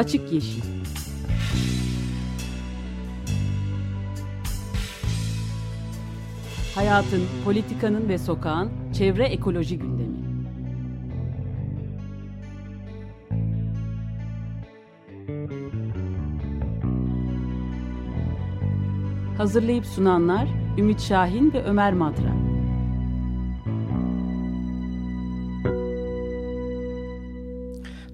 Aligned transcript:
Açık 0.00 0.32
Yeşil 0.32 0.62
Hayatın, 6.74 7.22
politikanın 7.44 8.08
ve 8.08 8.18
sokağın 8.18 8.70
çevre 8.92 9.24
ekoloji 9.24 9.78
gündemi. 9.78 10.16
Hazırlayıp 19.38 19.86
sunanlar 19.86 20.48
Ümit 20.78 21.00
Şahin 21.00 21.52
ve 21.52 21.64
Ömer 21.64 21.92
Madra. 21.92 22.49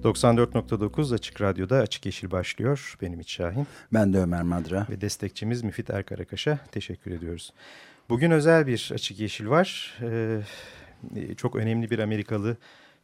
...94.9 0.06 1.15
Açık 1.15 1.41
Radyo'da 1.41 1.77
Açık 1.77 2.06
Yeşil 2.06 2.30
başlıyor. 2.30 2.96
Benim 3.02 3.20
İç 3.20 3.33
Şahin. 3.33 3.66
Ben 3.92 4.12
de 4.12 4.19
Ömer 4.19 4.42
Madra. 4.42 4.87
Ve 4.91 5.01
destekçimiz 5.01 5.65
Müfit 5.65 5.91
Erkarakaş'a 5.91 6.59
teşekkür 6.73 7.10
ediyoruz. 7.10 7.52
Bugün 8.09 8.30
özel 8.30 8.66
bir 8.66 8.91
Açık 8.95 9.20
Yeşil 9.20 9.46
var. 9.46 9.98
Ee, 10.02 10.41
çok 11.37 11.56
önemli 11.56 11.91
bir 11.91 11.98
Amerikalı 11.98 12.56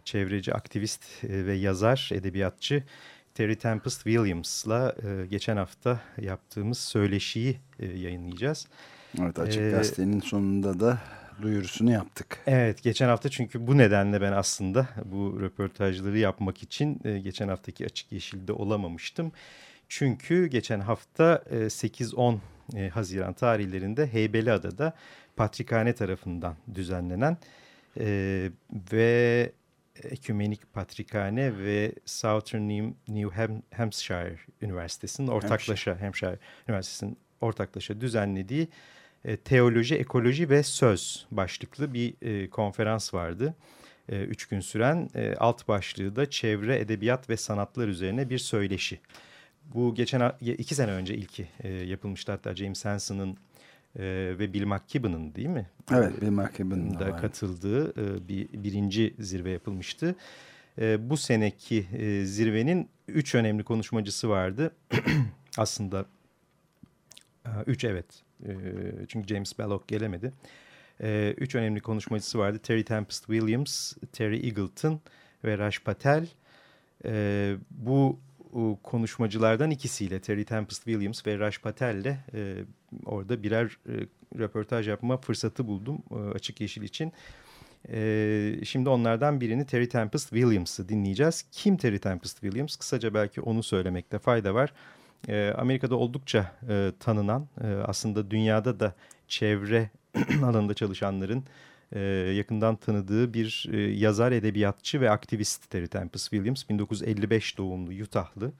çevreci, 0.04 0.54
aktivist 0.54 1.04
e, 1.24 1.46
ve 1.46 1.54
yazar, 1.54 2.10
edebiyatçı 2.12 2.82
Terry 3.34 3.56
Tempest 3.56 4.04
Williams'la 4.04 4.94
e, 5.02 5.26
geçen 5.26 5.56
hafta 5.56 6.00
yaptığımız 6.18 6.78
söyleşiyi 6.78 7.56
e, 7.78 7.86
yayınlayacağız. 7.86 8.66
Evet 9.20 9.38
Açık 9.38 9.62
ee, 9.62 9.70
Gazete'nin 9.70 10.20
sonunda 10.20 10.80
da 10.80 10.98
duyurusunu 11.42 11.92
yaptık. 11.92 12.38
Evet 12.46 12.82
geçen 12.82 13.08
hafta 13.08 13.28
çünkü 13.28 13.66
bu 13.66 13.78
nedenle 13.78 14.20
ben 14.20 14.32
aslında 14.32 14.88
bu 15.04 15.40
röportajları 15.40 16.18
yapmak 16.18 16.62
için 16.62 17.00
e, 17.04 17.18
geçen 17.18 17.48
haftaki 17.48 17.84
Açık 17.84 18.12
Yeşil'de 18.12 18.52
olamamıştım. 18.52 19.32
Çünkü 19.88 20.46
geçen 20.46 20.80
hafta 20.80 21.44
e, 21.50 21.56
8-10 21.56 22.38
e, 22.76 22.88
Haziran 22.88 23.32
tarihlerinde 23.32 24.06
Heybeliada'da 24.06 24.92
Patrikhane 25.36 25.94
tarafından 25.94 26.56
düzenlenen 26.74 27.36
e, 28.00 28.50
ve 28.92 29.52
Ekümenik 30.02 30.72
Patrikhane 30.72 31.58
ve 31.58 31.92
Southern 32.04 32.68
New, 32.68 32.94
New 33.08 33.56
Hampshire 33.76 34.36
Üniversitesi'nin 34.62 35.28
ortaklaşa 35.28 35.90
Hampshire, 35.90 36.04
Hampshire 36.04 36.38
Üniversitesi'nin 36.68 37.18
ortaklaşa 37.40 38.00
düzenlediği 38.00 38.68
e, 39.24 39.36
Teoloji, 39.36 39.94
Ekoloji 39.94 40.50
ve 40.50 40.62
Söz 40.62 41.26
başlıklı 41.30 41.94
bir 41.94 42.14
e, 42.22 42.50
konferans 42.50 43.14
vardı. 43.14 43.54
E, 44.08 44.22
üç 44.22 44.46
gün 44.46 44.60
süren 44.60 45.10
e, 45.14 45.34
alt 45.34 45.68
başlığı 45.68 46.16
da 46.16 46.30
çevre, 46.30 46.78
edebiyat 46.78 47.30
ve 47.30 47.36
sanatlar 47.36 47.88
üzerine 47.88 48.30
bir 48.30 48.38
söyleşi. 48.38 49.00
Bu 49.74 49.94
geçen 49.94 50.32
iki 50.40 50.74
sene 50.74 50.90
önce 50.90 51.14
ilki 51.14 51.48
e, 51.60 51.68
yapılmıştı 51.68 52.32
hatta 52.32 52.56
James 52.56 52.84
Hansen'ın 52.84 53.36
e, 53.96 54.02
ve 54.38 54.52
Bill 54.52 54.64
McKibben'ın 54.64 55.34
değil 55.34 55.48
mi? 55.48 55.66
Evet 55.92 56.22
Bill 56.22 56.30
McKibben'ın 56.30 56.94
da, 56.94 57.00
da 57.00 57.16
katıldığı 57.16 57.90
e, 57.90 58.28
bir 58.28 58.48
birinci 58.52 59.14
zirve 59.18 59.50
yapılmıştı. 59.50 60.14
E, 60.78 61.10
bu 61.10 61.16
seneki 61.16 61.86
e, 61.98 62.24
zirvenin 62.24 62.88
üç 63.08 63.34
önemli 63.34 63.64
konuşmacısı 63.64 64.28
vardı. 64.28 64.76
Aslında 65.58 66.06
e, 67.46 67.50
üç 67.66 67.84
evet 67.84 68.06
e, 68.46 68.52
çünkü 69.08 69.34
James 69.34 69.58
Belloc 69.58 69.82
gelemedi. 69.88 70.32
E, 71.02 71.34
üç 71.38 71.54
önemli 71.54 71.80
konuşmacısı 71.80 72.38
vardı. 72.38 72.58
Terry 72.58 72.84
Tempest 72.84 73.26
Williams, 73.26 73.92
Terry 74.12 74.46
Eagleton 74.46 75.00
ve 75.44 75.58
Raj 75.58 75.80
Patel. 75.80 76.28
E, 77.04 77.54
bu 77.70 78.18
konuşmacılardan 78.82 79.70
ikisiyle 79.70 80.20
Terry 80.20 80.44
Tempest 80.44 80.84
Williams 80.84 81.26
ve 81.26 81.38
Raj 81.38 81.58
Patel'le 81.58 82.16
e, 82.34 82.54
orada 83.04 83.42
birer 83.42 83.78
e, 83.88 83.92
röportaj 84.38 84.88
yapma 84.88 85.16
fırsatı 85.16 85.66
buldum 85.66 86.02
e, 86.10 86.14
Açık 86.14 86.60
Yeşil 86.60 86.82
için. 86.82 87.12
E, 87.88 88.60
şimdi 88.64 88.88
onlardan 88.88 89.40
birini 89.40 89.66
Terry 89.66 89.88
Tempest 89.88 90.28
Williams'ı 90.28 90.88
dinleyeceğiz. 90.88 91.44
Kim 91.52 91.76
Terry 91.76 91.98
Tempest 91.98 92.40
Williams? 92.40 92.76
Kısaca 92.76 93.14
belki 93.14 93.40
onu 93.40 93.62
söylemekte 93.62 94.18
fayda 94.18 94.54
var. 94.54 94.72
E, 95.28 95.54
Amerika'da 95.58 95.96
oldukça 95.96 96.52
e, 96.68 96.92
tanınan 97.00 97.48
e, 97.64 97.66
aslında 97.66 98.30
dünyada 98.30 98.80
da 98.80 98.94
çevre 99.28 99.90
alanında 100.42 100.74
çalışanların 100.74 101.44
e, 101.92 102.00
yakından 102.36 102.76
tanıdığı 102.76 103.34
bir 103.34 103.68
e, 103.72 103.80
yazar, 103.80 104.32
edebiyatçı 104.32 105.00
ve 105.00 105.10
aktivist 105.10 105.70
Terry 105.70 105.88
Tempest 105.88 106.30
Williams. 106.30 106.68
1955 106.68 107.58
doğumlu 107.58 108.02
Utah'lı. 108.02 108.52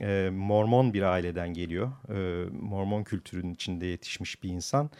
E, 0.00 0.30
Mormon 0.32 0.94
bir 0.94 1.02
aileden 1.02 1.54
geliyor. 1.54 1.92
E, 2.08 2.50
Mormon 2.60 3.04
kültürünün 3.04 3.54
içinde 3.54 3.86
yetişmiş 3.86 4.42
bir 4.42 4.48
insan. 4.48 4.90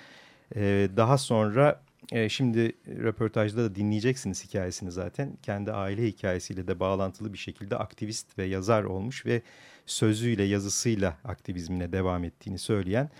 E, 0.56 0.88
daha 0.96 1.18
sonra 1.18 1.82
e, 2.12 2.28
şimdi 2.28 2.72
röportajda 2.86 3.64
da 3.64 3.74
dinleyeceksiniz 3.74 4.44
hikayesini 4.44 4.92
zaten. 4.92 5.38
Kendi 5.42 5.72
aile 5.72 6.06
hikayesiyle 6.06 6.68
de 6.68 6.80
bağlantılı 6.80 7.32
bir 7.32 7.38
şekilde 7.38 7.76
aktivist 7.76 8.38
ve 8.38 8.44
yazar 8.44 8.84
olmuş 8.84 9.26
ve 9.26 9.42
sözüyle 9.86 10.42
yazısıyla 10.42 11.16
aktivizmine 11.24 11.92
devam 11.92 12.24
ettiğini 12.24 12.58
söyleyen 12.58 13.10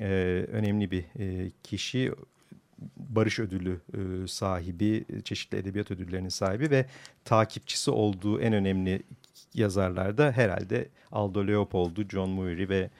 e, 0.00 0.06
önemli 0.52 0.90
bir 0.90 1.04
e, 1.18 1.50
kişi. 1.62 2.12
Barış 2.96 3.38
Ödülü 3.38 3.80
e, 3.94 4.28
sahibi, 4.28 5.04
çeşitli 5.24 5.58
edebiyat 5.58 5.90
ödüllerinin 5.90 6.28
sahibi 6.28 6.70
ve 6.70 6.86
takipçisi 7.24 7.90
olduğu 7.90 8.40
en 8.40 8.52
önemli 8.52 9.02
yazarlarda 9.54 10.32
herhalde 10.32 10.88
Aldo 11.12 11.46
Leopold'u, 11.46 12.08
John 12.08 12.30
Muir 12.30 12.68
ve 12.68 12.90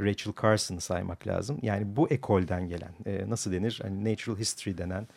Rachel 0.00 0.32
Carson'ı 0.42 0.80
saymak 0.80 1.26
lazım. 1.26 1.58
Yani 1.62 1.96
bu 1.96 2.08
ekolden 2.08 2.68
gelen, 2.68 2.92
e, 3.06 3.30
nasıl 3.30 3.52
denir? 3.52 3.78
Hani 3.82 4.12
natural 4.12 4.38
history 4.38 4.78
denen 4.78 5.08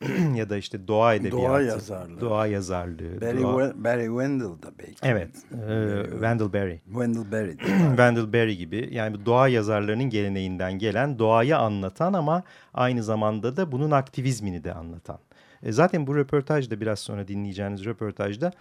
ya 0.34 0.50
da 0.50 0.56
işte 0.56 0.88
doğa 0.88 1.14
edebiyatı. 1.14 1.36
Doğa 1.36 1.60
yazarlığı. 1.60 2.20
Doğa 2.20 2.46
yazarlığı. 2.46 3.20
Barry, 3.20 3.42
doğa... 3.42 3.84
Barry 3.84 4.06
Wendell 4.06 4.62
da 4.62 4.72
belki. 4.78 4.98
Evet. 5.02 5.30
E, 5.52 6.10
Wendell 6.10 6.52
Berry. 6.52 6.80
Wendell 6.84 7.32
Berry. 7.32 7.56
Wendell 7.88 8.32
Berry 8.32 8.56
gibi. 8.56 8.88
Yani 8.92 9.26
doğa 9.26 9.48
yazarlarının 9.48 10.10
geleneğinden 10.10 10.78
gelen 10.78 11.18
doğayı 11.18 11.58
anlatan 11.58 12.12
ama 12.12 12.42
aynı 12.74 13.02
zamanda 13.02 13.56
da 13.56 13.72
bunun 13.72 13.90
aktivizmini 13.90 14.64
de 14.64 14.74
anlatan. 14.74 15.18
E, 15.62 15.72
zaten 15.72 16.06
bu 16.06 16.16
röportajda 16.16 16.80
biraz 16.80 16.98
sonra 16.98 17.28
dinleyeceğiniz 17.28 17.84
röportajda 17.84 18.52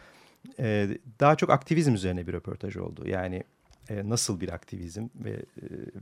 e, 0.59 0.87
daha 1.19 1.35
çok 1.35 1.49
aktivizm 1.49 1.93
üzerine 1.93 2.27
bir 2.27 2.33
röportaj 2.33 2.77
oldu. 2.77 3.07
Yani 3.07 3.43
e, 3.89 4.09
nasıl 4.09 4.39
bir 4.39 4.49
aktivizm 4.49 5.07
ve 5.15 5.31
e, 5.31 5.43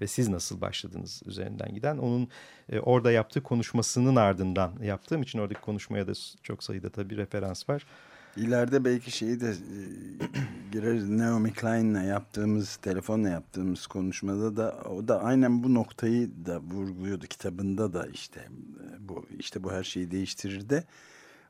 ve 0.02 0.08
siz 0.08 0.30
nasıl 0.30 0.62
başladınız 0.62 1.22
üzerinden 1.26 1.74
giden 1.74 1.98
onun 1.98 2.30
e, 2.70 2.80
orada 2.80 3.12
yaptığı 3.12 3.44
konuşmasının 3.44 4.16
ardından 4.16 4.72
yaptığım 4.84 5.22
için 5.22 5.40
oradaki 5.40 5.62
konuşmaya 5.62 6.08
da 6.08 6.12
çok 6.44 6.64
sayıda 6.64 6.90
tabii 6.90 7.18
referans 7.18 7.70
var. 7.70 7.86
İleride 8.38 8.86
belki 8.86 9.12
şeyi 9.12 9.40
de 9.40 9.50
e, 9.50 9.80
gireriz. 10.72 11.10
Naomi 11.10 11.54
Klein'le 11.54 12.04
yaptığımız, 12.08 12.76
telefonla 12.76 13.30
yaptığımız 13.30 13.88
konuşmada 13.88 14.58
da 14.58 14.78
o 14.90 15.08
da 15.08 15.24
aynen 15.24 15.64
bu 15.64 15.74
noktayı 15.74 16.30
da 16.46 16.60
vurguluyordu 16.60 17.28
kitabında 17.28 17.94
da 17.94 18.08
işte 18.08 18.40
e, 18.40 19.10
bu 19.10 19.26
işte 19.40 19.64
bu 19.64 19.72
her 19.72 19.84
şeyi 19.84 20.12
değiştirir 20.12 20.70
de 20.70 20.84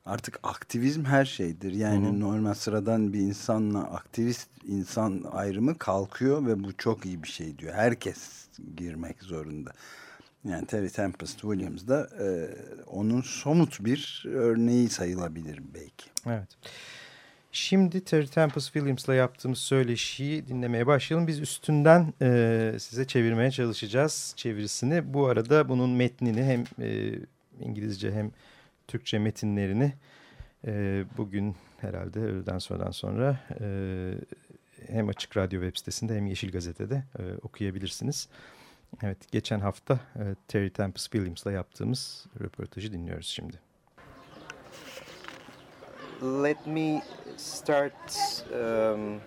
artık 0.08 0.40
aktivizm 0.44 1.06
her 1.06 1.26
şeydir. 1.26 1.72
Yani 1.72 2.06
hı 2.08 2.10
hı. 2.10 2.20
normal 2.20 2.54
sıradan 2.54 3.14
bir 3.14 3.20
insanla 3.20 3.80
aktivist 3.80 4.50
insan 4.68 5.24
ayrımı 5.32 5.78
kalkıyor 5.78 6.46
ve 6.46 6.64
bu 6.64 6.78
çok 6.78 7.06
iyi 7.06 7.24
bir 7.24 7.28
şey 7.28 7.58
diyor. 7.58 7.74
Herkes 7.74 8.48
girmek 8.78 9.24
zorunda. 9.24 9.72
Yani 10.46 10.66
Terry 10.66 10.90
Tempest 10.90 11.42
Williams 11.42 11.88
da 11.88 12.10
e, 12.20 12.28
onun 12.88 13.22
somut 13.22 13.86
bir 13.86 14.24
örneği 14.28 14.90
sayılabilir 14.90 15.62
belki. 15.74 16.10
Evet. 16.26 16.48
Şimdi 17.52 18.04
Terry 18.04 18.28
Tempest 18.28 18.74
Williams'la 18.74 19.16
yaptığımız 19.16 19.60
söyleşiyi 19.60 20.48
dinlemeye 20.48 20.88
başlayalım. 20.88 21.28
Biz 21.28 21.40
üstünden 21.40 22.14
e, 22.22 22.76
size 22.80 23.08
çevirmeye 23.08 23.52
çalışacağız 23.52 24.34
çevirisini. 24.36 25.14
Bu 25.14 25.28
arada 25.28 25.70
bunun 25.70 25.90
metnini 25.90 26.44
hem 26.44 26.64
e, 26.88 27.20
İngilizce 27.60 28.12
hem 28.12 28.32
Türkçe 28.88 29.20
metinlerini 29.20 29.94
e, 30.68 31.04
bugün 31.18 31.56
herhalde 31.78 32.20
öğleden 32.20 32.58
sonradan 32.58 32.92
sonra 32.92 33.40
e, 33.60 33.68
hem 34.88 35.10
Açık 35.10 35.38
Radyo 35.38 35.62
web 35.62 35.78
sitesinde 35.78 36.16
hem 36.16 36.26
Yeşil 36.26 36.52
Gazete'de 36.52 37.04
e, 37.20 37.24
okuyabilirsiniz. 37.42 38.30
Evet, 39.04 39.32
geçen 39.32 39.60
hafta 39.60 39.94
e, 39.94 40.24
Terry 40.48 40.70
Tempest 40.70 41.12
Williams'la 41.12 41.52
yaptığımız 41.52 42.26
röportajı 42.40 42.94
dinliyoruz 42.94 43.28
şimdi. 43.28 43.60
Let 46.44 46.68
me 46.68 47.02
start 47.38 47.94
um, 48.52 49.22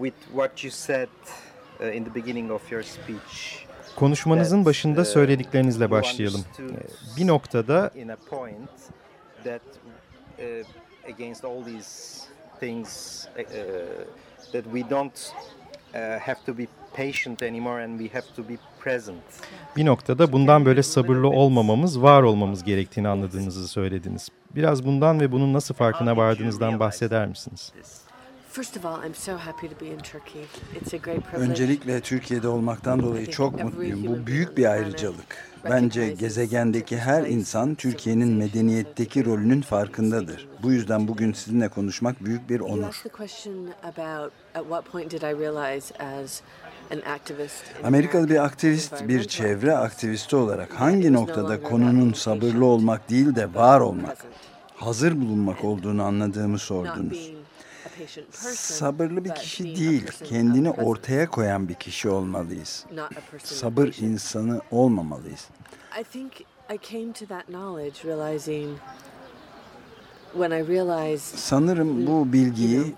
with 0.00 0.16
what 0.30 0.64
you 0.64 0.70
said 0.70 1.08
uh, 1.80 1.96
in 1.96 2.04
the 2.04 2.14
beginning 2.14 2.50
of 2.50 2.72
your 2.72 2.82
speech. 2.82 3.67
Konuşmanızın 3.98 4.64
başında 4.64 5.00
uh, 5.00 5.04
söylediklerinizle 5.04 5.90
başlayalım. 5.90 6.44
Bir 7.16 7.26
noktada 7.26 7.90
uh, 10.38 11.12
against 11.14 11.44
all 11.44 11.64
these 11.64 12.20
things 12.60 13.24
uh, 13.26 13.42
that 14.52 14.64
we 14.64 14.90
don't 14.90 15.32
uh, 15.94 16.20
have 16.20 16.38
to 16.46 16.58
be 16.58 16.66
patient 16.96 17.42
anymore 17.42 17.84
and 17.84 18.00
we 18.00 18.18
have 18.18 18.26
to 18.36 18.48
be 18.48 18.56
present. 18.80 19.22
Bir 19.76 19.86
noktada 19.86 20.32
bundan 20.32 20.64
böyle 20.64 20.82
sabırlı 20.82 21.28
olmamamız, 21.28 22.02
var 22.02 22.22
olmamız 22.22 22.64
gerektiğini 22.64 23.08
anladığınızı 23.08 23.68
söylediniz. 23.68 24.28
Biraz 24.54 24.86
bundan 24.86 25.20
ve 25.20 25.32
bunun 25.32 25.52
nasıl 25.52 25.74
farkına 25.74 26.16
vardığınızdan 26.16 26.80
bahseder 26.80 27.26
misiniz? 27.26 27.72
Öncelikle 31.50 32.00
Türkiye'de 32.00 32.48
olmaktan 32.48 33.02
dolayı 33.02 33.30
çok 33.30 33.64
mutluyum. 33.64 34.06
Bu 34.06 34.26
büyük 34.26 34.56
bir 34.56 34.64
ayrıcalık. 34.72 35.48
Bence 35.64 36.08
gezegendeki 36.10 36.98
her 36.98 37.22
insan 37.26 37.74
Türkiye'nin 37.74 38.28
medeniyetteki 38.32 39.24
rolünün 39.24 39.60
farkındadır. 39.60 40.48
Bu 40.62 40.72
yüzden 40.72 41.08
bugün 41.08 41.32
sizinle 41.32 41.68
konuşmak 41.68 42.24
büyük 42.24 42.50
bir 42.50 42.60
onur. 42.60 42.82
Amerikalı 47.84 48.28
bir 48.28 48.44
aktivist, 48.44 49.08
bir 49.08 49.24
çevre 49.28 49.76
aktivisti 49.76 50.36
olarak 50.36 50.72
hangi 50.80 51.12
noktada 51.12 51.62
konunun 51.62 52.12
sabırlı 52.12 52.64
olmak 52.64 53.10
değil 53.10 53.34
de 53.34 53.54
var 53.54 53.80
olmak, 53.80 54.16
hazır 54.76 55.20
bulunmak 55.20 55.64
olduğunu 55.64 56.02
anladığımı 56.02 56.58
sordunuz. 56.58 57.30
Sabırlı 58.54 59.24
bir 59.24 59.34
kişi 59.34 59.64
değil, 59.64 60.06
kendini 60.24 60.70
ortaya 60.70 61.30
koyan 61.30 61.68
bir 61.68 61.74
kişi 61.74 62.08
olmalıyız. 62.08 62.86
Sabır 63.44 63.94
insanı 64.00 64.60
olmamalıyız. 64.70 65.48
Sanırım 71.36 72.06
bu 72.06 72.32
bilgiyi 72.32 72.94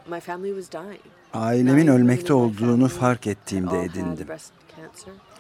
ailemin 1.34 1.86
ölmekte 1.86 2.32
olduğunu 2.32 2.88
fark 2.88 3.26
ettiğimde 3.26 3.82
edindim. 3.82 4.26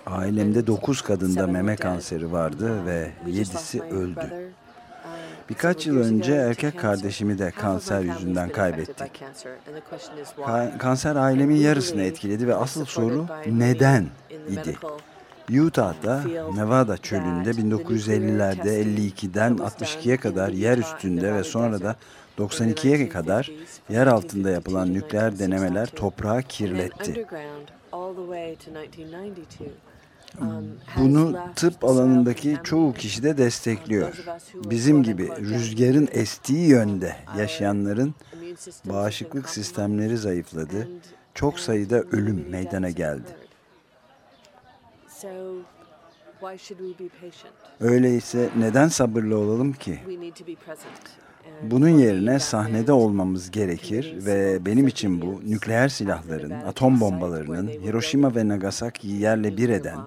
Ailemde 0.06 0.66
9 0.66 1.02
kadında 1.02 1.46
meme 1.46 1.76
kanseri 1.76 2.32
vardı 2.32 2.86
ve 2.86 3.12
We 3.24 3.32
just 3.32 3.54
lost 3.54 3.74
7'si 3.74 3.84
my 3.84 3.90
öldü. 3.90 4.52
Birkaç 5.48 5.86
yıl 5.86 5.96
önce 5.96 6.32
erkek 6.32 6.78
kardeşimi 6.78 7.38
de 7.38 7.50
kanser 7.50 8.00
yüzünden 8.00 8.48
kaybettik. 8.48 9.22
Ka- 10.38 10.78
kanser 10.78 11.16
ailemin 11.16 11.56
yarısını 11.56 12.02
etkiledi 12.02 12.46
ve 12.48 12.54
asıl 12.54 12.84
soru 12.84 13.26
neden 13.46 14.06
idi. 14.48 14.76
Utah'da, 15.66 16.20
Nevada 16.54 16.96
çölünde 16.98 17.50
1950'lerde 17.50 18.82
52'den 18.82 19.56
62'ye 19.56 20.16
kadar 20.16 20.48
yer 20.48 20.78
üstünde 20.78 21.34
ve 21.34 21.44
sonra 21.44 21.80
da 21.80 21.96
92'ye 22.38 23.08
kadar 23.08 23.50
yer 23.88 24.06
altında 24.06 24.50
yapılan 24.50 24.94
nükleer 24.94 25.38
denemeler 25.38 25.86
toprağı 25.86 26.42
kirletti. 26.42 27.26
Underground 30.38 30.80
all 30.82 30.94
the 30.94 30.94
way 30.94 30.94
to 30.94 30.96
1992, 30.96 30.96
has 30.96 30.96
Bunu 30.96 31.38
tıp 31.56 31.84
alanındaki 31.84 32.58
çoğu 32.64 32.94
kişi 32.94 33.22
de 33.22 33.38
destekliyor. 33.38 34.24
Bizim 34.54 35.02
gibi 35.02 35.28
rüzgarın 35.28 36.08
estiği 36.12 36.68
yönde 36.68 37.16
yaşayanların 37.38 38.14
bağışıklık 38.84 39.48
sistemleri 39.48 40.16
zayıfladı. 40.16 40.88
Çok 41.34 41.60
sayıda 41.60 42.02
ölüm 42.12 42.46
meydana 42.50 42.90
geldi. 42.90 43.36
Öyleyse 47.80 48.50
neden 48.58 48.88
sabırlı 48.88 49.38
olalım 49.38 49.72
ki? 49.72 50.00
Bunun 51.62 51.88
yerine 51.88 52.38
sahnede 52.38 52.92
olmamız 52.92 53.50
gerekir 53.50 54.14
ve 54.26 54.66
benim 54.66 54.86
için 54.86 55.22
bu 55.22 55.40
nükleer 55.46 55.88
silahların, 55.88 56.50
atom 56.50 57.00
bombalarının 57.00 57.68
Hiroşima 57.68 58.34
ve 58.34 58.48
Nagasaki'yi 58.48 59.20
yerle 59.20 59.56
bir 59.56 59.68
eden 59.68 59.98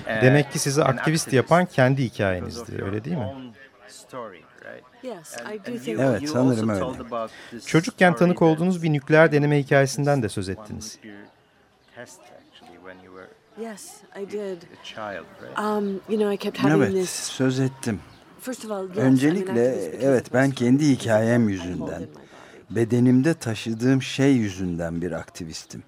Uh, 0.07 0.23
Demek 0.23 0.53
ki 0.53 0.59
sizi 0.59 0.85
aktivist 0.85 1.33
yapan 1.33 1.67
kendi 1.67 2.03
your 2.03 2.87
öyle 2.87 3.05
değil 3.05 3.17
mi? 3.17 3.33
Own 3.85 3.91
story, 3.91 4.41
right? 4.41 4.85
Yes, 5.03 5.39
And- 5.39 5.55
I 5.55 5.59
do 5.59 5.73
and 5.73 5.81
think 5.81 5.99
you- 5.99 6.03
Evet, 6.03 6.23
you 6.23 6.33
sanırım 6.33 6.69
öyle. 6.69 6.81
told 6.81 7.01
about 7.01 7.31
this 7.51 7.67
Çocukken 7.67 8.17
tanık 8.17 8.43
olduğunuz 8.43 8.83
bir 8.83 8.93
nükleer 8.93 9.33
deneme 9.33 9.59
hikayesinden 9.59 10.23
de 10.23 10.29
söz 10.29 10.49
ettiniz. 10.49 10.99
Um, 15.59 16.01
you 16.09 16.19
know, 16.19 16.35
I 16.35 16.37
kept 16.37 16.59
having 16.59 16.77
Evet, 16.83 16.93
this. 16.95 17.11
söz 17.11 17.61
ettim. 17.61 18.01
First 18.41 18.65
of 18.65 18.71
all, 18.71 18.89
yes, 18.89 18.97
Öncelikle, 18.97 19.75
evet, 20.01 20.33
ben 20.33 20.49
my 20.49 20.55
kendi 20.55 20.89
hikayem 20.89 21.49
yüzünden. 21.49 22.07
Bedenimde 22.71 23.35
taşıdığım 23.35 24.03
şey 24.03 24.33
yüzünden 24.33 25.03
bir 25.03 25.13
aktivistim. 25.13 25.83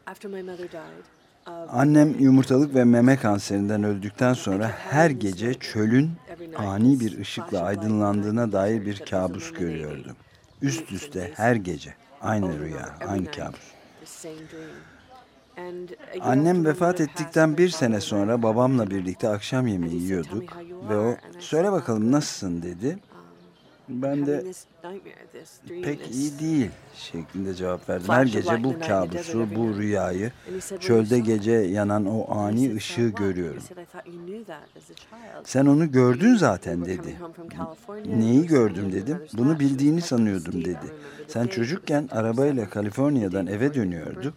Annem 1.73 2.19
yumurtalık 2.19 2.75
ve 2.75 2.85
meme 2.85 3.17
kanserinden 3.17 3.85
öldükten 3.85 4.35
sonra 4.35 4.69
her 4.69 5.11
gece 5.11 5.55
çölün 5.55 6.11
ani 6.57 7.01
bir 7.01 7.19
ışıkla 7.19 7.63
aydınlandığına 7.63 8.53
dair 8.53 8.87
bir 8.87 8.99
kabus 8.99 9.53
görüyordum. 9.53 10.17
Üst 10.63 10.93
üste 10.93 11.33
her 11.35 11.55
gece. 11.55 11.95
Aynı 12.23 12.59
rüya, 12.59 12.95
aynı 13.09 13.31
kabus. 13.31 13.61
Annem 16.21 16.65
vefat 16.65 17.01
ettikten 17.01 17.59
bir 17.59 17.69
sene 17.69 18.01
sonra 18.01 18.43
babamla 18.43 18.91
birlikte 18.91 19.29
akşam 19.29 19.67
yemeği 19.67 20.03
yiyorduk 20.03 20.57
ve 20.89 20.97
o 20.97 21.17
söyle 21.39 21.73
bakalım 21.73 22.13
nasılsın 22.13 22.63
dedi. 22.63 22.99
Ben 23.89 24.27
de 24.27 24.45
pek 25.83 26.11
iyi 26.11 26.39
değil 26.39 26.71
şeklinde 26.95 27.55
cevap 27.55 27.89
verdim. 27.89 28.09
Her 28.09 28.25
gece 28.25 28.65
bu 28.65 28.81
kabusu, 28.81 29.47
bu 29.57 29.79
rüyayı, 29.79 30.33
çölde 30.81 31.19
gece 31.19 31.53
yanan 31.53 32.07
o 32.07 32.39
ani 32.39 32.75
ışığı 32.75 33.09
görüyorum. 33.09 33.63
Sen 35.45 35.67
onu 35.67 35.93
gördün 35.93 36.37
zaten 36.37 36.85
dedi. 36.85 37.17
Neyi 38.07 38.47
gördüm 38.47 38.93
dedim. 38.93 39.19
Bunu 39.33 39.61
bildiğini 39.61 40.01
sanıyordum 40.01 40.65
dedi. 40.65 40.93
Sen 41.29 41.47
çocukken 41.47 42.09
arabayla 42.13 42.71
Kaliforniya'dan 42.71 43.47
eve 43.47 43.75
dönüyordu. 43.75 44.35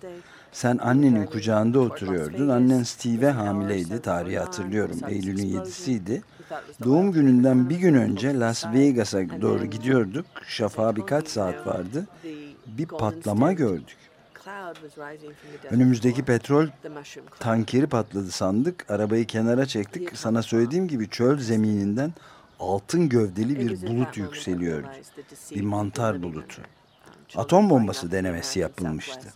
Sen 0.52 0.78
annenin 0.78 1.26
kucağında 1.26 1.80
oturuyordun. 1.80 2.50
Annen 2.50 2.84
Steve'e 2.84 3.30
hamileydi. 3.30 4.02
Tarihi 4.02 4.40
hatırlıyorum. 4.40 5.00
Eylül'ün 5.08 5.60
7'siydi. 5.60 6.22
Doğum 6.84 7.12
gününden 7.12 7.70
bir 7.70 7.78
gün 7.78 7.94
önce 7.94 8.40
Las. 8.40 8.66
Vegas'a 8.74 9.42
doğru 9.42 9.66
gidiyorduk. 9.66 10.26
Şafağa 10.48 10.96
birkaç 10.96 11.28
saat 11.28 11.68
vardı. 11.68 12.08
Bir 12.68 12.86
patlama 12.86 13.54
gördük. 13.54 13.98
Önümüzdeki 15.72 16.26
petrol 16.26 16.68
tankeri 17.40 17.88
patladı 17.88 18.32
sandık. 18.32 18.92
Arabayı 18.92 19.26
kenara 19.26 19.66
çektik. 19.66 20.18
Sana 20.18 20.42
söylediğim 20.44 20.88
gibi 20.88 21.10
çöl 21.10 21.40
zemininden 21.40 22.14
altın 22.60 23.10
gövdeli 23.10 23.60
bir 23.60 23.88
bulut 23.88 24.18
yükseliyordu. 24.18 24.88
Bir 25.56 25.62
mantar 25.62 26.24
bulutu. 26.24 26.62
Atom 27.36 27.70
bombası 27.70 28.12
denemesi 28.12 28.60
yapılmıştı. 28.60 29.34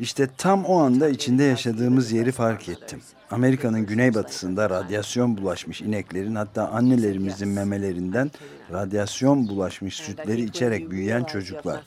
İşte 0.00 0.28
tam 0.38 0.64
o 0.64 0.78
anda 0.78 1.08
içinde 1.08 1.44
yaşadığımız 1.44 2.12
yeri 2.12 2.32
fark 2.32 2.68
ettim. 2.68 3.00
Amerika'nın 3.30 3.86
güneybatısında 3.86 4.70
radyasyon 4.70 5.36
bulaşmış 5.36 5.82
ineklerin 5.82 6.34
hatta 6.34 6.68
annelerimizin 6.68 7.48
memelerinden 7.48 8.30
radyasyon 8.72 9.48
bulaşmış 9.48 9.96
sütleri 9.96 10.42
içerek 10.42 10.90
büyüyen 10.90 11.24
çocuklar. 11.24 11.82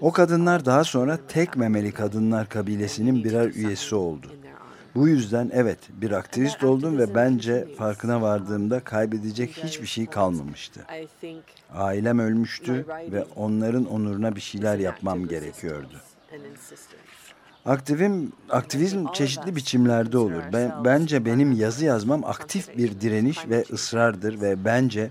O 0.00 0.12
kadınlar 0.12 0.64
daha 0.64 0.84
sonra 0.84 1.18
tek 1.28 1.56
memeli 1.56 1.92
kadınlar 1.92 2.48
kabilesinin 2.48 3.24
birer 3.24 3.50
üyesi 3.50 3.94
oldu. 3.94 4.26
Bu 4.98 5.08
yüzden 5.08 5.50
evet 5.54 5.78
bir 5.90 6.10
aktivist 6.10 6.64
oldum 6.64 6.98
ve 6.98 7.14
bence 7.14 7.68
farkına 7.78 8.22
vardığımda 8.22 8.80
kaybedecek 8.80 9.50
hiçbir 9.64 9.86
şey 9.86 10.06
kalmamıştı. 10.06 10.86
Ailem 11.74 12.18
ölmüştü 12.18 12.86
ve 13.12 13.24
onların 13.36 13.84
onuruna 13.84 14.36
bir 14.36 14.40
şeyler 14.40 14.78
yapmam 14.78 15.28
gerekiyordu. 15.28 16.00
Aktivim, 17.66 18.32
aktivizm 18.48 19.06
çeşitli 19.12 19.56
biçimlerde 19.56 20.18
olur. 20.18 20.42
Ben, 20.52 20.84
bence 20.84 21.24
benim 21.24 21.52
yazı 21.52 21.84
yazmam 21.84 22.24
aktif 22.24 22.78
bir 22.78 23.00
direniş 23.00 23.48
ve 23.48 23.64
ısrardır 23.72 24.40
ve 24.40 24.64
bence 24.64 25.10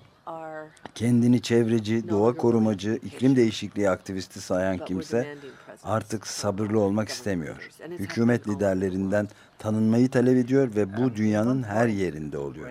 kendini 0.95 1.41
çevreci, 1.41 2.09
doğa 2.09 2.33
korumacı, 2.33 2.99
iklim 3.03 3.35
değişikliği 3.35 3.89
aktivisti 3.89 4.41
sayan 4.41 4.77
kimse 4.77 5.37
artık 5.83 6.27
sabırlı 6.27 6.79
olmak 6.79 7.09
istemiyor. 7.09 7.69
Hükümet 7.89 8.47
liderlerinden 8.47 9.27
tanınmayı 9.59 10.09
talep 10.09 10.37
ediyor 10.37 10.75
ve 10.75 10.97
bu 10.97 11.15
dünyanın 11.15 11.63
her 11.63 11.87
yerinde 11.87 12.37
oluyor. 12.37 12.69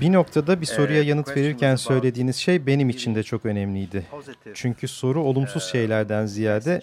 Bir 0.00 0.12
noktada 0.12 0.60
bir 0.60 0.66
soruya 0.66 1.02
yanıt 1.02 1.36
verirken 1.36 1.76
söylediğiniz 1.76 2.36
şey 2.36 2.66
benim 2.66 2.88
için 2.88 3.14
de 3.14 3.22
çok 3.22 3.46
önemliydi. 3.46 4.06
Çünkü 4.54 4.88
soru 4.88 5.22
olumsuz 5.22 5.64
şeylerden 5.64 6.26
ziyade 6.26 6.80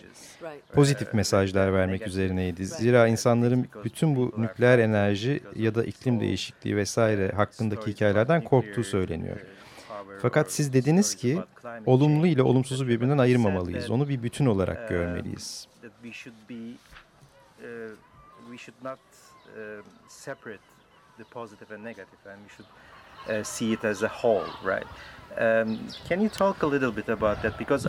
pozitif 0.73 1.13
mesajlar 1.13 1.73
vermek 1.73 2.07
üzerineydi. 2.07 2.65
Zira 2.65 3.07
insanların 3.07 3.67
bütün 3.83 4.15
bu 4.15 4.33
nükleer 4.37 4.79
enerji 4.79 5.39
ya 5.55 5.75
da 5.75 5.83
iklim 5.83 6.19
değişikliği 6.19 6.75
vesaire 6.75 7.31
hakkındaki 7.31 7.91
hikayelerden 7.91 8.43
korktuğu 8.43 8.83
söyleniyor. 8.83 9.37
Fakat 10.21 10.51
siz 10.51 10.73
dediniz 10.73 11.15
ki 11.15 11.39
olumlu 11.85 12.27
ile 12.27 12.41
olumsuzu 12.43 12.87
birbirinden 12.87 13.17
ayırmamalıyız. 13.17 13.91
Onu 13.91 14.09
bir 14.09 14.23
bütün 14.23 14.45
olarak 14.45 14.89
görmeliyiz. 14.89 15.67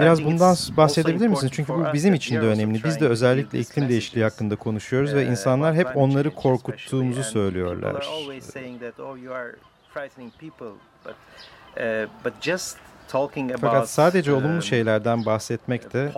Biraz 0.00 0.24
bundan 0.24 0.56
bahsedebilir 0.76 1.28
misiniz? 1.28 1.52
Çünkü 1.54 1.72
bu 1.72 1.92
bizim 1.92 2.14
için 2.14 2.34
de 2.36 2.40
önemli. 2.46 2.84
Biz 2.84 3.00
de 3.00 3.08
özellikle 3.08 3.58
iklim 3.58 3.88
değişikliği 3.88 4.22
hakkında 4.24 4.56
konuşuyoruz 4.56 5.14
ve 5.14 5.26
insanlar 5.26 5.74
hep 5.74 5.96
onları 5.96 6.34
korkuttuğumuzu 6.34 7.22
söylüyorlar. 7.24 8.08
Fakat 13.60 13.90
sadece 13.90 14.32
olumlu 14.32 14.62
şeylerden 14.62 15.26
bahsetmek 15.26 15.92
de 15.92 16.12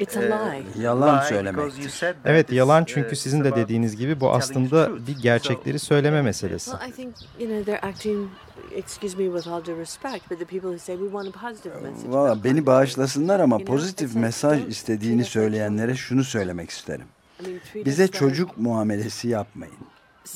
It's 0.00 0.16
a 0.16 0.20
lie. 0.20 0.62
Yalan 0.82 1.20
söylemektir. 1.20 2.14
Evet 2.24 2.52
yalan 2.52 2.84
çünkü 2.84 3.16
sizin 3.16 3.44
de 3.44 3.56
dediğiniz 3.56 3.96
gibi 3.96 4.20
bu 4.20 4.30
aslında 4.32 5.06
bir 5.06 5.18
gerçekleri 5.22 5.78
söyleme 5.78 6.22
meselesi. 6.22 6.70
Well, 6.70 6.88
I 6.90 6.92
think 6.92 7.14
you 7.38 7.48
know 7.48 7.64
they're 7.64 7.88
acting. 7.88 8.28
Excuse 8.74 9.16
me 9.16 9.24
with 9.24 9.48
all 9.48 9.64
due 9.64 9.76
respect, 9.76 10.30
but 10.30 10.38
the 10.38 10.44
people 10.44 10.68
who 10.68 10.78
say 10.78 10.96
we 10.96 11.10
want 11.10 11.36
a 11.36 11.40
positive 11.48 11.74
message. 11.80 12.12
Valla 12.12 12.44
beni 12.44 12.66
bağışlasınlar 12.66 13.40
ama 13.40 13.58
pozitif 13.58 14.14
mesaj 14.14 14.68
istediğini 14.68 15.24
söyleyenlere 15.24 15.94
şunu 15.94 16.24
söylemek 16.24 16.70
isterim. 16.70 17.06
Bize 17.74 18.08
çocuk 18.08 18.58
muamelesi 18.58 19.28
yapmayın. 19.28 19.74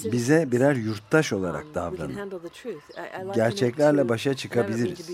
Bize 0.05 0.53
birer 0.53 0.77
yurttaş 0.77 1.33
olarak 1.33 1.75
davranın. 1.75 2.33
Gerçeklerle 3.35 4.09
başa 4.09 4.35
çıkabiliriz. 4.35 5.11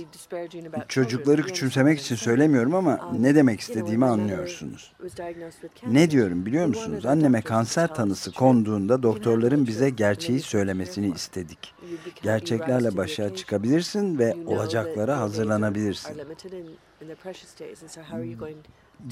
Çocukları 0.89 1.43
küçümsemek 1.43 2.01
için 2.01 2.17
söylemiyorum 2.17 2.75
ama 2.75 3.13
ne 3.21 3.35
demek 3.35 3.61
istediğimi 3.61 4.05
anlıyorsunuz. 4.05 4.93
Ne 5.87 6.11
diyorum 6.11 6.47
biliyor 6.47 6.67
musunuz? 6.67 7.07
Anneme 7.07 7.43
kanser 7.43 7.95
tanısı 7.95 8.33
konduğunda 8.33 9.03
doktorların 9.03 9.67
bize 9.67 9.91
gerçeği 9.91 10.41
söylemesini 10.41 11.11
istedik. 11.15 11.75
Gerçeklerle 12.23 12.97
başa 12.97 13.35
çıkabilirsin 13.35 14.19
ve 14.19 14.37
olacaklara 14.47 15.19
hazırlanabilirsin. 15.21 16.17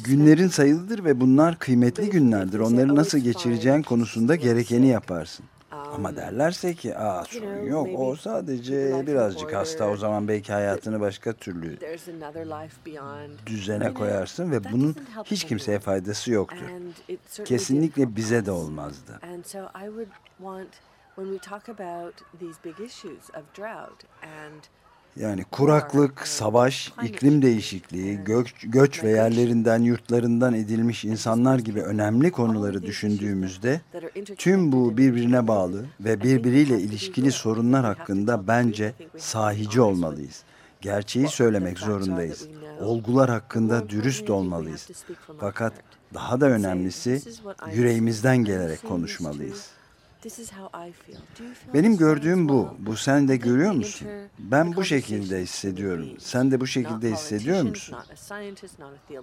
Günlerin 0.04 0.49
sayılıdır 0.49 1.04
ve 1.04 1.20
bunlar 1.20 1.58
kıymetli 1.58 2.11
günlerdir. 2.11 2.58
Onları 2.58 2.94
nasıl 2.96 3.18
geçireceğin 3.18 3.82
konusunda 3.82 4.37
gerekeni 4.37 4.88
yaparsın. 4.88 5.46
Ama 5.95 6.16
derlerse 6.16 6.75
ki 6.75 6.99
aa 6.99 7.25
sorun 7.25 7.66
yok 7.66 7.88
o 7.97 8.16
sadece 8.16 9.06
birazcık 9.06 9.54
hasta 9.54 9.88
o 9.88 9.97
zaman 9.97 10.28
belki 10.28 10.52
hayatını 10.52 11.00
başka 11.00 11.33
türlü 11.33 11.78
düzene 13.47 13.95
koyarsın 13.95 14.50
ve 14.50 14.73
bunun 14.73 14.97
hiç 15.25 15.45
kimseye 15.45 15.78
faydası 15.78 16.33
yoktur. 16.33 16.66
Kesinlikle 17.45 18.16
bize 18.16 18.47
de 18.47 18.50
olmazdı. 18.50 19.21
Yani 25.20 25.44
kuraklık, 25.44 26.26
savaş, 26.28 26.92
iklim 27.02 27.42
değişikliği, 27.42 28.25
göç, 28.25 28.54
göç 28.62 29.04
ve 29.04 29.11
yerlerinden, 29.11 29.82
yurtlarından 29.82 30.54
edilmiş 30.54 31.04
insanlar 31.04 31.58
gibi 31.58 31.82
önemli 31.82 32.30
konuları 32.30 32.82
düşündüğümüzde 32.82 33.80
tüm 34.38 34.73
bu 34.73 34.96
birbirine 34.96 35.49
bağlı 35.49 35.85
ve 36.00 36.23
birbiriyle 36.23 36.80
ilişkili 36.80 37.32
sorunlar 37.32 37.85
hakkında 37.85 38.49
bence 38.49 38.92
sahici 39.18 39.80
olmalıyız. 39.80 40.42
Gerçeği 40.80 41.28
söylemek 41.28 41.78
zorundayız. 41.78 42.49
Olgular 42.80 43.30
hakkında 43.30 43.88
dürüst 43.88 44.30
olmalıyız. 44.30 44.88
Fakat 45.40 45.73
daha 46.14 46.40
da 46.40 46.46
önemlisi 46.46 47.23
yüreğimizden 47.75 48.37
gelerek 48.37 48.88
konuşmalıyız. 48.88 49.70
Benim 51.75 51.97
gördüğüm 51.97 52.49
bu. 52.49 52.68
Bu 52.78 52.97
sen 52.97 53.28
de 53.28 53.37
görüyor 53.37 53.73
musun? 53.73 54.09
Ben 54.38 54.76
bu 54.76 54.85
şekilde 54.85 55.42
hissediyorum. 55.42 56.09
Sen 56.18 56.50
de 56.50 56.61
bu 56.61 56.66
şekilde 56.66 57.12
hissediyor 57.12 57.62
musun? 57.62 57.97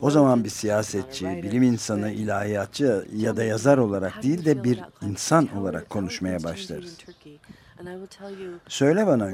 O 0.02 0.12
zaman 0.12 0.44
bir 0.44 0.50
siyasetçi, 0.50 1.26
bilim 1.44 1.64
insanı, 1.64 2.12
ilahiyatçı 2.12 3.08
ya 3.16 3.38
da 3.38 3.44
yazar 3.44 3.78
olarak 3.78 4.24
değil 4.24 4.46
de 4.46 4.64
bir 4.64 4.80
insan 5.02 5.58
olarak 5.58 5.90
konuşmaya 5.90 6.44
başlarız. 6.44 6.98
Söyle 8.68 9.08
bana 9.08 9.32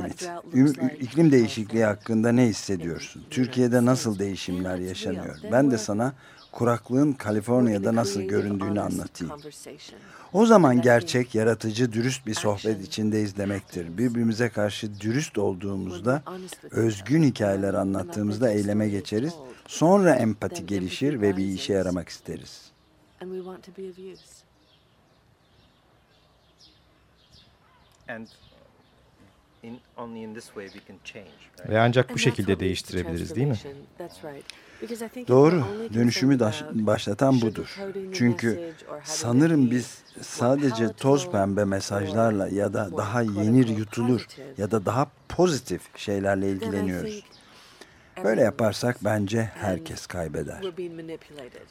Ümit, 0.53 0.79
iklim 0.99 1.31
değişikliği 1.31 1.85
hakkında 1.85 2.31
ne 2.31 2.45
hissediyorsun? 2.47 3.23
Türkiye'de 3.29 3.85
nasıl 3.85 4.19
değişimler 4.19 4.77
yaşanıyor? 4.77 5.37
Ben 5.51 5.71
de 5.71 5.77
sana 5.77 6.13
kuraklığın 6.51 7.13
Kaliforniya'da 7.13 7.95
nasıl 7.95 8.21
göründüğünü 8.21 8.81
anlatayım. 8.81 9.33
O 10.33 10.45
zaman 10.45 10.81
gerçek, 10.81 11.35
yaratıcı, 11.35 11.93
dürüst 11.93 12.25
bir 12.25 12.33
sohbet 12.33 12.87
içindeyiz 12.87 13.37
demektir. 13.37 13.97
Birbirimize 13.97 14.49
karşı 14.49 14.99
dürüst 14.99 15.37
olduğumuzda, 15.37 16.23
özgün 16.71 17.23
hikayeler 17.23 17.73
anlattığımızda 17.73 18.51
eyleme 18.51 18.89
geçeriz. 18.89 19.33
Sonra 19.67 20.15
empati 20.15 20.65
gelişir 20.65 21.21
ve 21.21 21.37
bir 21.37 21.45
işe 21.45 21.73
yaramak 21.73 22.09
isteriz. 22.09 22.71
Ve 31.69 31.79
ancak 31.79 32.13
bu 32.13 32.17
şekilde 32.17 32.59
değiştirebiliriz 32.59 33.35
değil 33.35 33.47
mi? 33.47 33.57
Doğru. 35.27 35.63
Dönüşümü 35.93 36.39
başlatan 36.73 37.41
budur. 37.41 37.79
Çünkü 38.13 38.73
sanırım 39.03 39.71
biz 39.71 40.03
sadece 40.21 40.93
toz 40.93 41.31
pembe 41.31 41.65
mesajlarla 41.65 42.47
ya 42.47 42.73
da 42.73 42.97
daha 42.97 43.21
yenir 43.21 43.67
yutulur 43.67 44.27
ya 44.57 44.71
da 44.71 44.85
daha 44.85 45.07
pozitif 45.29 45.97
şeylerle 45.97 46.51
ilgileniyoruz. 46.51 47.23
Böyle 48.23 48.41
yaparsak 48.41 48.97
bence 49.03 49.51
herkes 49.55 50.07
kaybeder. 50.07 50.61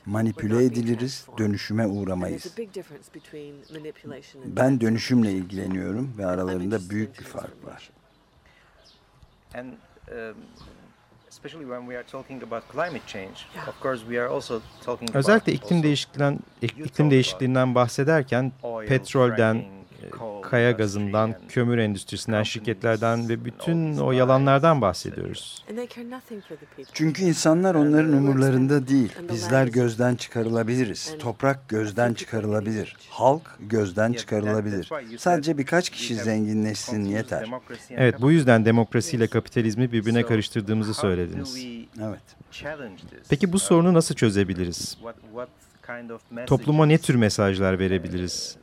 Manipüle 0.06 0.64
ediliriz, 0.64 1.26
dönüşüme 1.38 1.86
uğramayız. 1.86 2.56
Ben 4.44 4.80
dönüşümle 4.80 5.32
ilgileniyorum 5.32 6.14
ve 6.18 6.26
aralarında 6.26 6.90
büyük 6.90 7.18
bir 7.18 7.24
fark 7.24 7.64
var. 7.64 7.90
especially 11.28 11.64
when 11.64 11.86
we 11.86 11.94
are 11.94 12.02
talking 12.02 12.42
about 12.42 12.62
climate 12.72 13.06
change. 13.06 13.46
Yeah. 13.54 13.68
Of 13.68 13.80
course, 13.80 14.02
we 14.02 14.18
are 14.18 14.28
also 14.28 14.62
talking 14.84 15.16
Özellikle 15.16 15.52
iklim 15.52 15.82
değişikliğinden 15.82 16.38
iklim 16.62 17.10
değişikliğinden 17.10 17.74
bahsederken 17.74 18.52
petrolden, 18.88 19.64
kaya 20.42 20.70
gazından, 20.70 21.34
kömür 21.48 21.78
endüstrisinden, 21.78 22.42
şirketlerden 22.42 23.28
ve 23.28 23.44
bütün 23.44 23.98
o 23.98 24.12
yalanlardan 24.12 24.80
bahsediyoruz. 24.80 25.64
Çünkü 26.92 27.22
insanlar 27.22 27.74
onların 27.74 28.12
umurlarında 28.12 28.88
değil. 28.88 29.12
Bizler 29.32 29.66
gözden 29.66 30.14
çıkarılabiliriz. 30.14 31.14
Toprak 31.18 31.68
gözden 31.68 32.14
çıkarılabilir. 32.14 32.96
Halk 33.10 33.56
gözden 33.60 34.12
çıkarılabilir. 34.12 34.90
Sadece 35.18 35.58
birkaç 35.58 35.90
kişi 35.90 36.14
zenginleşsin 36.14 37.04
yeter. 37.04 37.50
Evet 37.90 38.20
bu 38.20 38.32
yüzden 38.32 38.64
demokrasiyle 38.64 39.26
kapitalizmi 39.26 39.92
birbirine 39.92 40.22
karıştırdığımızı 40.22 40.94
söylediniz. 40.94 41.66
Evet. 42.02 42.20
Peki 43.28 43.52
bu 43.52 43.58
sorunu 43.58 43.94
nasıl 43.94 44.14
çözebiliriz? 44.14 44.98
Topluma 46.46 46.86
ne 46.86 46.98
tür 46.98 47.14
mesajlar 47.14 47.78
verebiliriz? 47.78 48.56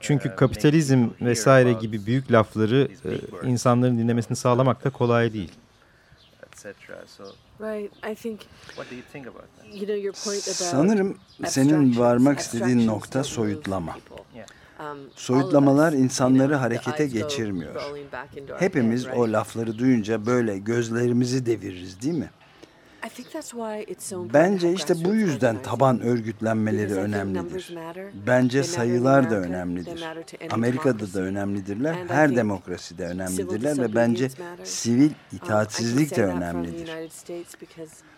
Çünkü 0.00 0.36
kapitalizm 0.36 1.08
vesaire 1.20 1.72
gibi 1.72 2.06
büyük 2.06 2.32
lafları 2.32 2.88
e, 3.04 3.48
insanların 3.48 3.98
dinlemesini 3.98 4.36
sağlamak 4.36 4.84
da 4.84 4.90
kolay 4.90 5.32
değil. 5.32 5.52
Right. 7.60 7.92
I 8.12 8.14
think 8.14 8.40
What 8.66 8.90
do 8.90 8.94
you 8.94 9.04
think 9.12 9.26
about 9.26 9.44
that? 9.56 9.66
you 9.74 9.86
know 9.86 9.96
your 9.96 10.14
point 10.24 10.48
about 10.48 10.54
Sanırım 10.54 11.18
senin 11.46 11.98
varmak 11.98 12.38
istediğin 12.38 12.86
nokta 12.86 13.24
soyutlama. 13.24 13.96
Um, 14.80 14.98
Soyutlamalar 15.16 15.92
insanları 15.92 16.54
harekete 16.54 17.06
geçirmiyor. 17.06 17.82
Hepimiz 18.58 19.06
o 19.06 19.32
lafları 19.32 19.78
duyunca 19.78 20.26
böyle 20.26 20.58
gözlerimizi 20.58 21.46
deviririz 21.46 22.02
değil 22.02 22.14
mi? 22.14 22.30
Bence 24.34 24.72
işte 24.72 25.04
bu 25.04 25.14
yüzden 25.14 25.62
taban 25.62 26.00
örgütlenmeleri 26.00 26.94
önemlidir. 26.94 27.74
Bence 28.26 28.62
sayılar 28.62 29.30
da 29.30 29.34
önemlidir. 29.34 30.04
Amerika'da 30.50 31.14
da 31.14 31.20
önemlidirler, 31.20 31.96
her 32.08 32.36
demokraside 32.36 33.04
önemlidirler 33.04 33.78
ve 33.78 33.94
bence 33.94 34.28
sivil 34.64 35.04
Um, 35.04 35.36
itaatsizlik 35.36 36.16
de 36.16 36.24
önemlidir. 36.24 36.90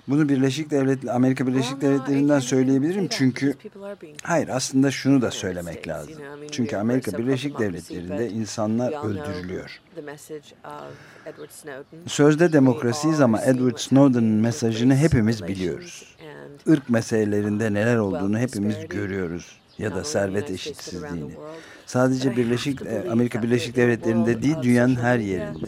Bunu 0.09 0.29
Birleşik 0.29 0.71
Devletler, 0.71 1.15
Amerika 1.15 1.47
Birleşik 1.47 1.81
Devletleri'nden 1.81 2.39
söyleyebilirim 2.39 3.09
çünkü 3.11 3.55
hayır 4.23 4.49
aslında 4.49 4.91
şunu 4.91 5.23
da 5.23 5.31
söylemek 5.31 5.89
lazım. 5.89 6.15
Çünkü 6.51 6.77
Amerika 6.77 7.19
Birleşik 7.19 7.59
Devletleri'nde 7.59 8.31
insanlar 8.31 9.05
öldürülüyor. 9.09 9.81
Sözde 12.07 12.53
demokrasiyiz 12.53 13.21
ama 13.21 13.43
Edward 13.43 13.77
Snowden'ın 13.77 14.41
mesajını 14.41 14.97
hepimiz 14.97 15.47
biliyoruz. 15.47 16.17
Irk 16.67 16.91
meselelerinde 16.91 17.75
neler 17.75 17.97
olduğunu 17.97 18.39
hepimiz 18.39 18.77
görüyoruz 18.89 19.59
ya 19.79 19.95
da 19.95 20.05
servet 20.05 20.51
eşitsizliğini. 20.51 21.33
Sadece 21.87 22.37
Birleşik 22.37 22.83
e, 22.83 23.11
Amerika 23.11 23.43
Birleşik 23.43 23.77
Devletleri'nde 23.77 24.43
değil 24.43 24.57
dünyanın 24.63 24.97
her 24.97 25.19
yerinde. 25.19 25.67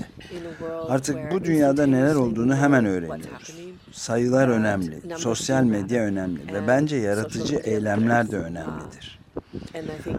Artık 0.89 1.33
bu 1.33 1.45
dünyada 1.45 1.87
neler 1.87 2.15
olduğunu 2.15 2.57
hemen 2.57 2.85
öğreniyoruz. 2.85 3.68
Sayılar 3.93 4.49
önemli, 4.49 5.01
sosyal 5.17 5.65
medya 5.65 6.03
önemli 6.03 6.55
ve 6.55 6.67
bence 6.69 6.97
yaratıcı 6.97 7.57
eylemler 7.57 8.31
de 8.31 8.37
önemlidir. 8.37 9.19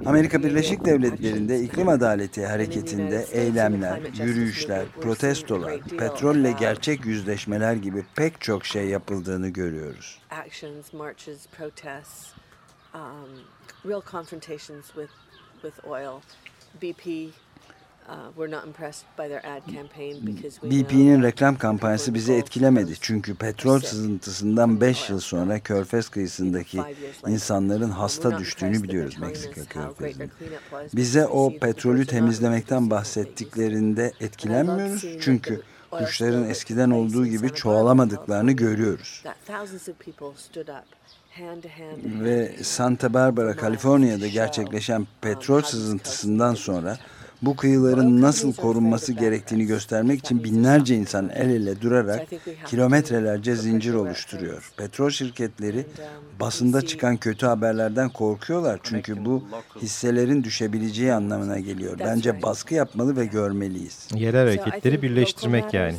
Amerika 0.05 0.43
Birleşik 0.43 0.85
Devletleri'nde 0.85 1.55
actions 1.55 1.69
iklim 1.71 1.87
adaleti 1.87 2.45
hareketinde 2.45 3.25
the 3.25 3.39
eylemler, 3.39 3.99
yürüyüşler, 4.25 4.85
protestolar, 5.01 5.79
petrolle 5.81 6.51
gerçek 6.59 7.05
yüzleşmeler 7.05 7.73
gibi 7.73 8.05
pek 8.15 8.41
çok 8.41 8.65
şey 8.65 8.87
yapıldığını 8.87 9.49
görüyoruz. 9.49 10.19
um, 12.93 13.29
real 13.85 14.01
confrontations 14.11 14.85
with 14.85 15.11
with 15.61 15.87
oil. 15.87 16.21
BP, 16.81 17.33
BP'nin 20.63 21.21
that 21.21 21.23
reklam 21.23 21.57
kampanyası 21.57 22.13
bizi 22.13 22.33
etkilemedi. 22.33 22.93
çünkü 23.01 23.35
petrol 23.35 23.79
sızıntısından 23.79 24.81
5 24.81 25.09
yıl 25.09 25.19
sonra 25.19 25.59
Körfez 25.59 26.09
kıyısındaki 26.09 26.81
insanların 27.27 27.89
hasta 27.89 28.37
düştüğünü 28.37 28.83
biliyoruz 28.83 29.17
Meksika 29.19 29.65
Körfezi'nde. 29.65 30.29
Bize 30.93 31.27
o 31.27 31.59
petrolü 31.59 32.05
temizlemekten 32.05 32.89
bahsettiklerinde 32.89 34.13
etkilenmiyoruz. 34.19 35.05
çünkü 35.21 35.61
kuşların 35.91 36.49
eskiden 36.49 36.89
olduğu 36.89 37.27
gibi 37.27 37.53
çoğalamadıklarını 37.53 38.51
görüyoruz. 38.51 39.23
Ve 42.03 42.55
Santa 42.63 43.13
Barbara, 43.13 43.55
Kaliforniya'da 43.55 44.27
gerçekleşen 44.27 45.07
petrol 45.21 45.61
sızıntısından 45.61 46.55
sonra 46.55 46.97
bu 47.41 47.55
kıyıların 47.55 48.21
nasıl 48.21 48.53
korunması 48.53 49.13
gerektiğini 49.13 49.65
göstermek 49.65 50.19
için 50.19 50.43
binlerce 50.43 50.95
insan 50.95 51.29
el 51.29 51.49
ele 51.49 51.81
durarak 51.81 52.27
kilometrelerce 52.65 53.55
zincir 53.55 53.93
oluşturuyor. 53.93 54.71
Petrol 54.77 55.09
şirketleri 55.09 55.85
basında 56.39 56.81
çıkan 56.81 57.17
kötü 57.17 57.45
haberlerden 57.45 58.09
korkuyorlar 58.09 58.79
çünkü 58.83 59.25
bu 59.25 59.43
hisselerin 59.81 60.43
düşebileceği 60.43 61.13
anlamına 61.13 61.59
geliyor. 61.59 61.99
Bence 61.99 62.41
baskı 62.41 62.73
yapmalı 62.73 63.17
ve 63.17 63.25
görmeliyiz. 63.25 64.07
Yerel 64.15 64.47
hareketleri 64.47 65.01
birleştirmek 65.01 65.73
yani. 65.73 65.95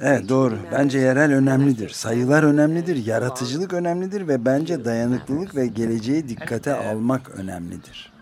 Evet 0.00 0.28
doğru. 0.28 0.58
Bence 0.72 0.98
yerel 0.98 1.32
önemlidir. 1.32 1.88
Sayılar 1.88 2.42
önemlidir, 2.42 3.06
yaratıcılık 3.06 3.72
önemlidir 3.72 4.28
ve 4.28 4.44
bence 4.44 4.84
dayanıklılık 4.84 5.56
ve 5.56 5.66
geleceği 5.66 6.28
dikkate 6.28 6.74
almak 6.74 7.30
önemlidir. 7.30 8.12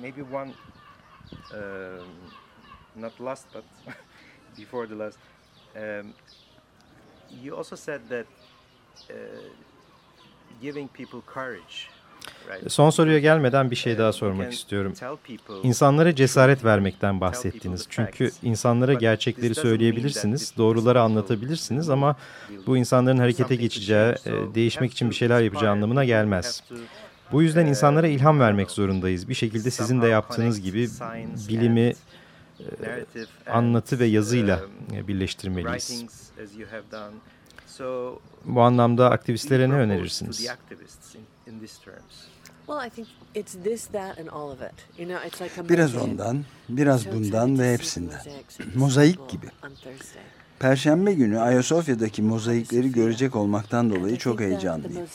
Maybe 0.00 0.22
one, 0.22 0.50
um, 1.54 3.02
not 3.02 3.20
last, 3.20 3.46
but 3.54 3.64
before 4.58 4.86
the 4.86 4.94
last. 4.94 5.18
Um, 5.76 6.14
you 7.42 7.56
also 7.56 7.76
said 7.76 8.00
that 8.08 8.26
uh, 9.10 9.14
giving 10.62 10.88
people 10.88 11.20
courage. 11.34 11.88
Right? 12.48 12.72
Son 12.72 12.90
soruya 12.90 13.18
gelmeden 13.18 13.70
bir 13.70 13.76
şey 13.76 13.98
daha 13.98 14.06
You 14.06 14.12
sormak 14.12 14.52
istiyorum. 14.52 14.94
İnsanlara 15.62 16.14
cesaret 16.14 16.64
vermekten 16.64 17.20
bahsettiniz. 17.20 17.86
Çünkü 17.90 18.30
insanlara 18.42 18.94
gerçekleri 18.94 19.54
söyleyebilirsiniz, 19.54 20.54
doğruları 20.56 21.00
anlatabilirsiniz 21.00 21.90
ama 21.90 22.16
bu 22.66 22.76
insanların 22.76 23.18
harekete 23.18 23.56
geçeceği, 23.56 24.14
e, 24.26 24.54
değişmek 24.54 24.92
için 24.92 25.10
bir 25.10 25.14
şeyler 25.14 25.40
yapacağı 25.40 25.70
anlamına 25.72 26.04
gelmez. 26.04 26.62
Bu 27.32 27.42
yüzden 27.42 27.66
insanlara 27.66 28.06
ilham 28.06 28.40
vermek 28.40 28.70
zorundayız. 28.70 29.28
Bir 29.28 29.34
şekilde 29.34 29.70
sizin 29.70 30.02
de 30.02 30.06
yaptığınız 30.08 30.60
gibi 30.60 30.88
bilimi 31.48 31.94
e, 32.60 33.50
anlatı 33.50 33.98
ve 33.98 34.06
yazıyla 34.06 34.60
e, 34.94 35.08
birleştirmeliyiz. 35.08 36.04
Bu 38.44 38.60
anlamda 38.62 39.10
aktivistlere 39.10 39.68
ne 39.68 39.74
önerirsiniz? 39.74 40.46
Biraz 45.68 45.96
ondan, 45.96 46.44
biraz 46.68 47.12
bundan 47.12 47.58
ve 47.58 47.72
hepsinden. 47.72 48.20
Mozaik 48.74 49.28
gibi. 49.28 49.46
Perşembe 50.60 51.12
günü 51.12 51.38
Ayasofya'daki 51.38 52.22
mozaikleri 52.22 52.92
görecek 52.92 53.36
olmaktan 53.36 53.90
dolayı 53.90 54.16
çok 54.16 54.40
heyecanlıyım. 54.40 55.06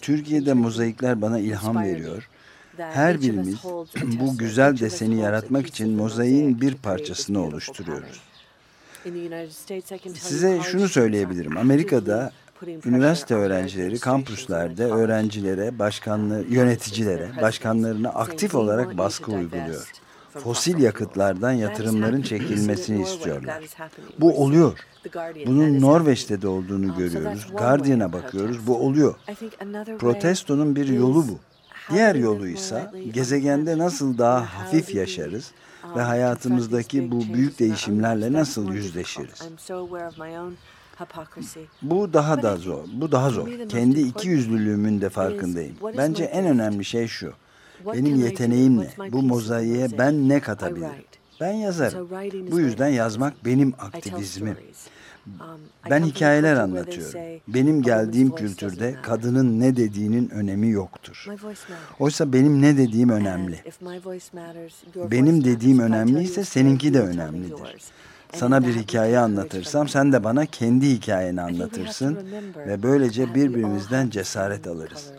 Türkiye'de 0.00 0.52
mozaikler 0.52 1.22
bana 1.22 1.38
ilham 1.38 1.82
veriyor. 1.84 2.28
Her 2.76 3.20
birimiz 3.20 3.56
bu 4.20 4.38
güzel 4.38 4.78
deseni 4.78 5.20
yaratmak 5.20 5.66
için 5.66 5.90
mozaiğin 5.90 6.60
bir 6.60 6.74
parçasını 6.74 7.44
oluşturuyoruz. 7.44 8.20
Size 10.14 10.60
şunu 10.62 10.88
söyleyebilirim. 10.88 11.56
Amerika'da 11.56 12.32
üniversite 12.84 13.34
öğrencileri 13.34 13.98
kampüslerde 13.98 14.84
öğrencilere, 14.84 15.78
başkanlı, 15.78 16.44
yöneticilere, 16.48 17.30
başkanlarına 17.42 18.08
aktif 18.08 18.54
olarak 18.54 18.98
baskı 18.98 19.32
uyguluyor. 19.32 19.92
Fosil 20.38 20.78
yakıtlardan 20.78 21.52
yatırımların 21.52 22.22
çekilmesini 22.22 23.02
istiyorlar. 23.02 23.62
Bu 24.18 24.42
oluyor. 24.42 24.78
Bunun 25.46 25.80
Norveç'te 25.80 26.42
de 26.42 26.48
olduğunu 26.48 26.96
görüyoruz. 26.96 27.46
Guardian'a 27.52 28.12
bakıyoruz. 28.12 28.66
Bu 28.66 28.76
oluyor. 28.78 29.14
Protestonun 29.98 30.76
bir 30.76 30.88
yolu 30.88 31.28
bu. 31.28 31.38
Diğer 31.90 32.14
yolu 32.14 32.48
ise 32.48 32.90
gezegende 33.12 33.78
nasıl 33.78 34.18
daha 34.18 34.40
hafif 34.40 34.94
yaşarız 34.94 35.50
ve 35.96 36.00
hayatımızdaki 36.00 37.10
bu 37.10 37.34
büyük 37.34 37.58
değişimlerle 37.58 38.32
nasıl 38.32 38.72
yüzleşiriz? 38.72 39.42
Bu 41.82 42.12
daha 42.12 42.42
da 42.42 42.56
zor. 42.56 42.84
Bu 42.92 43.12
daha 43.12 43.30
zor. 43.30 43.48
Kendi 43.68 44.00
iki 44.00 44.28
yüzlülüğümün 44.28 45.00
de 45.00 45.08
farkındayım. 45.08 45.74
Bence 45.96 46.24
en 46.24 46.46
önemli 46.46 46.84
şey 46.84 47.06
şu. 47.08 47.32
Benim 47.86 48.20
yeteneğim 48.20 48.78
ne? 48.78 49.12
Bu 49.12 49.22
mozaiğe 49.22 49.98
ben 49.98 50.28
ne 50.28 50.40
katabilirim? 50.40 50.90
Ben 51.40 51.52
yazarım. 51.52 52.10
Bu 52.50 52.60
yüzden 52.60 52.88
yazmak 52.88 53.44
benim 53.44 53.74
aktivizmim. 53.78 54.56
Um, 55.26 55.36
Ben 55.90 56.02
a 56.02 56.06
hikayeler 56.06 56.56
anlatıyorum. 56.56 57.20
Benim 57.48 57.78
"A 57.78 57.82
woman's 57.82 57.84
geldiğim 57.84 58.34
kültürde 58.34 58.70
doesn't 58.70 58.80
matter." 58.96 59.02
kadının 59.02 59.60
ne 59.60 59.76
dediğinin 59.76 60.30
önemi 60.30 60.70
yoktur. 60.70 61.26
Oysa 61.98 62.32
benim 62.32 62.62
ne 62.62 62.76
dediğim 62.76 63.08
önemli. 63.08 63.60
Benim 64.96 65.44
dediğim 65.44 65.78
önemliyse 65.78 66.44
seninki 66.44 66.94
de 66.94 67.00
önemlidir. 67.00 67.76
Sana 68.34 68.66
bir 68.66 68.74
hikaye 68.76 69.18
anlatırsam 69.18 69.88
sen 69.88 70.12
de 70.12 70.24
bana 70.24 70.46
kendi 70.46 70.90
hikayeni 70.90 71.40
anlatırsın 71.42 72.18
ve 72.66 72.82
böylece 72.82 73.34
birbirimizden 73.34 74.10
cesaret 74.10 74.66
alırız. 74.66 75.10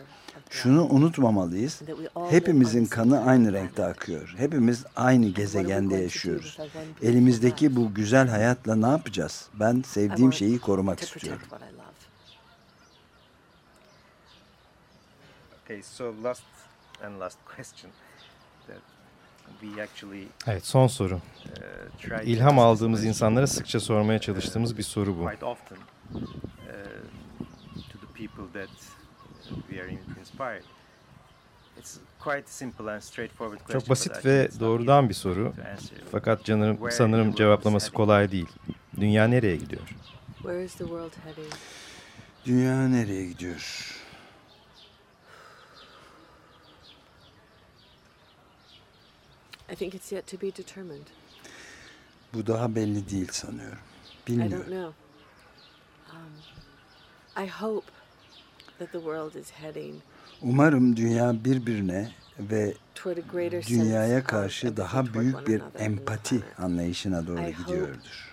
Şunu 0.52 0.84
unutmamalıyız. 0.84 1.82
Hepimizin 2.30 2.86
kanı 2.86 3.24
aynı 3.26 3.52
renkte 3.52 3.84
akıyor. 3.84 4.34
Hepimiz 4.38 4.84
aynı 4.96 5.26
gezegende 5.26 5.96
yaşıyoruz. 5.96 6.58
Elimizdeki 7.02 7.76
bu 7.76 7.94
güzel 7.94 8.28
hayatla 8.28 8.76
ne 8.76 8.86
yapacağız? 8.86 9.48
Ben 9.54 9.82
sevdiğim 9.82 10.32
şeyi 10.32 10.58
korumak 10.58 11.00
istiyorum. 11.00 11.42
Okay, 15.64 15.82
so 15.82 16.14
last 16.24 16.42
and 17.04 17.20
last 17.20 17.38
question 17.56 17.90
Evet 20.46 20.66
son 20.66 20.86
soru. 20.86 21.14
uh, 21.14 22.26
İlham 22.26 22.58
aldığımız 22.58 23.04
insanlara 23.04 23.46
sıkça 23.46 23.78
uh, 23.78 23.82
sormaya 23.82 24.18
çalıştığımız 24.18 24.78
bir 24.78 24.82
soru 24.82 25.18
bu. 25.18 25.30
We 29.70 29.80
are 29.80 29.90
inspired. 30.20 30.64
It's 31.78 31.98
quite 32.20 32.48
simple 32.48 32.90
and 32.90 33.00
straightforward 33.02 33.58
question. 33.58 33.80
Çok 33.80 33.88
basit 33.88 34.24
ve 34.26 34.48
doğrudan 34.60 35.08
bir 35.08 35.14
soru. 35.14 35.52
Fakat 36.12 36.44
canım 36.44 36.78
sanırım 36.90 37.34
cevaplaması 37.34 37.92
kolay 37.92 38.32
değil. 38.32 38.48
Dünya 39.00 39.26
nereye 39.26 39.56
gidiyor? 39.56 39.82
Where 40.38 40.64
is 40.64 40.72
the 40.74 40.84
world 40.84 41.12
heading? 41.24 41.52
Dünya 42.46 42.88
nereye 42.88 43.26
gidiyor? 43.26 43.92
I 49.72 49.74
think 49.74 49.94
it's 49.94 50.12
yet 50.12 50.26
to 50.26 50.36
be 50.36 50.50
determined. 50.56 51.06
Bu 52.34 52.46
daha 52.46 52.74
belli 52.74 53.10
değil 53.10 53.28
sanıyorum. 53.32 53.78
I 53.78 54.30
don't 54.30 54.38
Bilmiyorum. 54.40 54.66
know. 54.66 54.94
Um, 56.12 56.32
I 57.44 57.46
hope 57.46 57.86
that 57.86 57.86
the 57.88 57.88
world 57.88 57.90
is 58.58 58.70
heading 58.70 58.71
Umarım 60.42 60.96
dünya 60.96 61.44
birbirine 61.44 62.12
ve 62.38 62.74
dünyaya 63.68 64.24
karşı 64.24 64.76
daha 64.76 65.14
büyük 65.14 65.46
bir 65.48 65.62
empati 65.78 66.42
anlayışına 66.58 67.26
doğru 67.26 67.36
gidiyordur. 67.58 68.32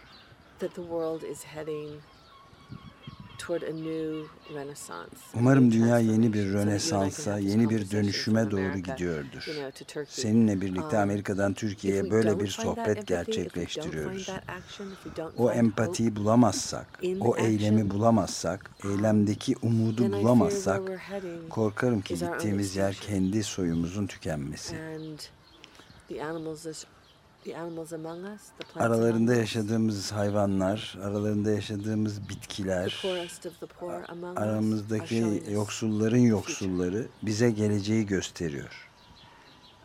Umarım 5.35 5.71
dünya 5.71 5.99
yeni 5.99 6.33
bir 6.33 6.53
rönesansa, 6.53 7.39
yeni 7.39 7.69
bir 7.69 7.91
dönüşüme 7.91 8.51
doğru 8.51 8.77
gidiyordur. 8.77 9.47
Seninle 10.07 10.61
birlikte 10.61 10.97
Um, 10.97 11.03
Amerika'dan 11.03 11.53
Türkiye'ye 11.53 12.11
böyle 12.11 12.39
bir 12.39 12.47
sohbet 12.47 13.07
gerçekleştiriyoruz. 13.07 14.29
O 15.37 15.51
empatiyi 15.51 16.15
bulamazsak, 16.15 16.99
o 17.19 17.37
eylemi 17.37 17.89
bulamazsak, 17.89 18.71
eylemdeki 18.83 19.55
umudu 19.61 20.11
bulamazsak 20.11 20.81
korkarım 21.49 22.01
ki 22.01 22.15
gittiğimiz 22.15 22.75
yer 22.75 22.93
kendi 22.95 23.43
soyumuzun 23.43 24.07
tükenmesi. 24.07 24.75
Aralarında 28.75 29.35
yaşadığımız 29.35 30.11
hayvanlar, 30.11 30.97
aralarında 31.03 31.51
yaşadığımız 31.51 32.29
bitkiler, 32.29 32.99
aramızdaki 34.35 35.15
yoksulların 35.51 36.17
yoksulları 36.17 37.07
bize 37.21 37.51
geleceği 37.51 38.05
gösteriyor. 38.05 38.89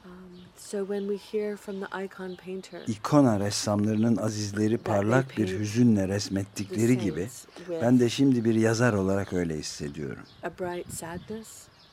Um, 0.04 0.10
İkona 2.86 3.40
ressamlarının 3.40 4.16
azizleri 4.16 4.78
parlak 4.78 5.38
bir 5.38 5.58
hüzünle 5.58 6.08
resmettikleri 6.08 6.98
gibi 6.98 7.28
ben 7.82 8.00
de 8.00 8.08
şimdi 8.08 8.44
bir 8.44 8.54
yazar 8.54 8.92
olarak 8.92 9.32
öyle 9.32 9.56
hissediyorum. 9.58 10.22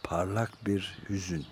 Parlak 0.03 0.51
bir 0.65 0.97
hüzün. 1.09 1.45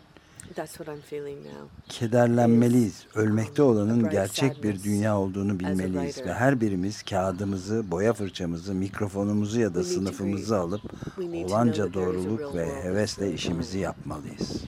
That's 0.56 0.78
what 0.78 0.96
I'm 0.96 1.02
feeling 1.02 1.44
now. 1.46 1.70
Kederlenmeliyiz. 1.90 3.06
Ölmekte 3.16 3.62
olanın 3.62 4.10
gerçek 4.10 4.64
bir 4.64 4.84
dünya 4.84 5.18
olduğunu 5.18 5.60
bilmeliyiz 5.60 6.26
ve 6.26 6.34
her 6.34 6.62
birimiz 6.62 7.04
kağıdımızı, 7.04 7.92
boya 7.92 8.14
fırçamızı, 8.14 8.74
mikrofonumuzu 8.74 9.60
ya 9.60 9.76
da 9.76 9.84
sınıfımızı 9.84 10.58
alıp 10.58 10.82
olanca 11.18 11.94
doğruluk 11.94 12.56
ve 12.56 12.84
hevesle 12.84 13.34
işimizi 13.34 13.80
yapmalıyız. 13.80 14.64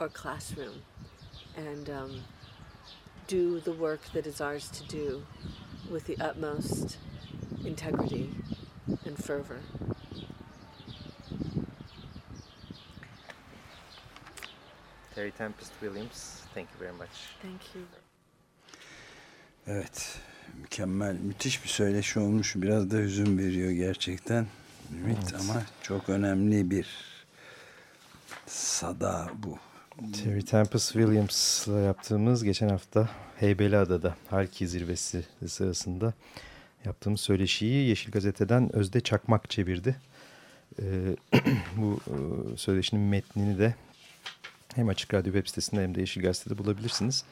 Or 0.00 0.08
classroom 0.08 0.74
and 1.56 1.86
um, 1.86 2.10
do 3.28 3.60
the 3.60 3.70
work 3.70 4.00
that 4.14 4.26
is 4.26 4.40
ours 4.40 4.68
to 4.70 4.84
do 4.84 5.20
with 5.92 6.06
the 6.06 6.16
utmost 6.30 6.98
integrity 7.64 8.26
and 8.88 9.16
fervor. 9.16 9.60
Terry 15.14 15.30
Tempest 15.30 15.72
Williams, 15.80 16.40
thank 16.54 16.68
you 16.72 16.80
very 16.80 16.92
much. 16.92 17.10
Thank 17.42 17.74
you. 17.74 17.84
Evet, 19.66 20.18
mükemmel, 20.60 21.14
müthiş 21.14 21.64
bir 21.64 21.68
söyleşi 21.68 22.20
olmuş. 22.20 22.56
Biraz 22.56 22.90
da 22.90 22.96
hüzün 22.96 23.38
veriyor 23.38 23.70
gerçekten. 23.70 24.46
Ümit 24.92 25.34
ama 25.34 25.62
çok 25.82 26.08
önemli 26.08 26.70
bir 26.70 26.86
sada 28.46 29.30
bu. 29.34 29.58
Terry 30.24 30.44
Tempest 30.44 30.92
Williams'la 30.92 31.80
yaptığımız 31.80 32.44
geçen 32.44 32.68
hafta 32.68 33.08
Heybeliada'da 33.36 34.16
Halki 34.30 34.68
zirvesi 34.68 35.24
sırasında 35.48 36.14
yaptığımız 36.84 37.20
söyleşiyi 37.20 37.88
Yeşil 37.88 38.10
Gazete'den 38.10 38.76
Özde 38.76 39.00
Çakmak 39.00 39.50
çevirdi. 39.50 39.96
Ee, 40.82 41.16
bu 41.76 42.00
e, 42.06 42.16
söyleşinin 42.56 43.02
metnini 43.02 43.58
de 43.58 43.74
hem 44.74 44.88
Açık 44.88 45.14
Radyo 45.14 45.32
web 45.32 45.46
sitesinde 45.46 45.82
hem 45.82 45.94
de 45.94 46.00
Yeşil 46.00 46.22
Gazete'de 46.22 46.58
bulabilirsiniz. 46.58 47.24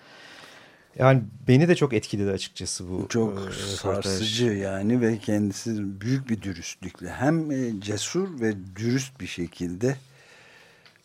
Yani 0.98 1.22
beni 1.48 1.68
de 1.68 1.74
çok 1.74 1.92
etkiledi 1.92 2.30
açıkçası 2.30 2.90
bu. 2.90 3.06
Çok 3.08 3.48
e, 3.48 3.52
sarsıcı 3.52 4.46
yani 4.46 5.00
ve 5.00 5.18
kendisi 5.18 6.00
büyük 6.00 6.28
bir 6.28 6.42
dürüstlükle 6.42 7.10
hem 7.12 7.50
e, 7.50 7.80
cesur 7.80 8.40
ve 8.40 8.54
dürüst 8.76 9.20
bir 9.20 9.26
şekilde 9.26 9.96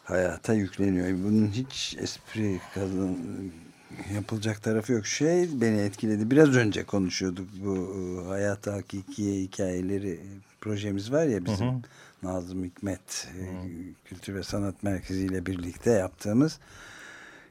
hayata 0.03 0.53
yükleniyor. 0.53 1.07
Bunun 1.23 1.47
hiç 1.47 1.97
espri 1.99 2.59
kazan 2.73 3.17
yapılacak 4.13 4.63
tarafı 4.63 4.93
yok. 4.93 5.05
Şey 5.05 5.61
beni 5.61 5.77
etkiledi. 5.77 6.31
Biraz 6.31 6.55
önce 6.55 6.83
konuşuyorduk 6.83 7.49
bu 7.63 7.75
e, 7.75 8.27
hayata 8.27 8.73
hakikiye 8.73 9.41
hikayeleri 9.41 10.19
projemiz 10.61 11.11
var 11.11 11.25
ya 11.25 11.45
bizim 11.45 11.67
Hı 11.67 11.71
hı. 11.71 11.81
Nazım 12.23 12.63
Hikmet 12.63 13.27
e, 13.39 13.43
Kültür 14.05 14.35
ve 14.35 14.43
Sanat 14.43 14.83
Merkezi 14.83 15.25
ile 15.25 15.45
birlikte 15.45 15.91
yaptığımız 15.91 16.59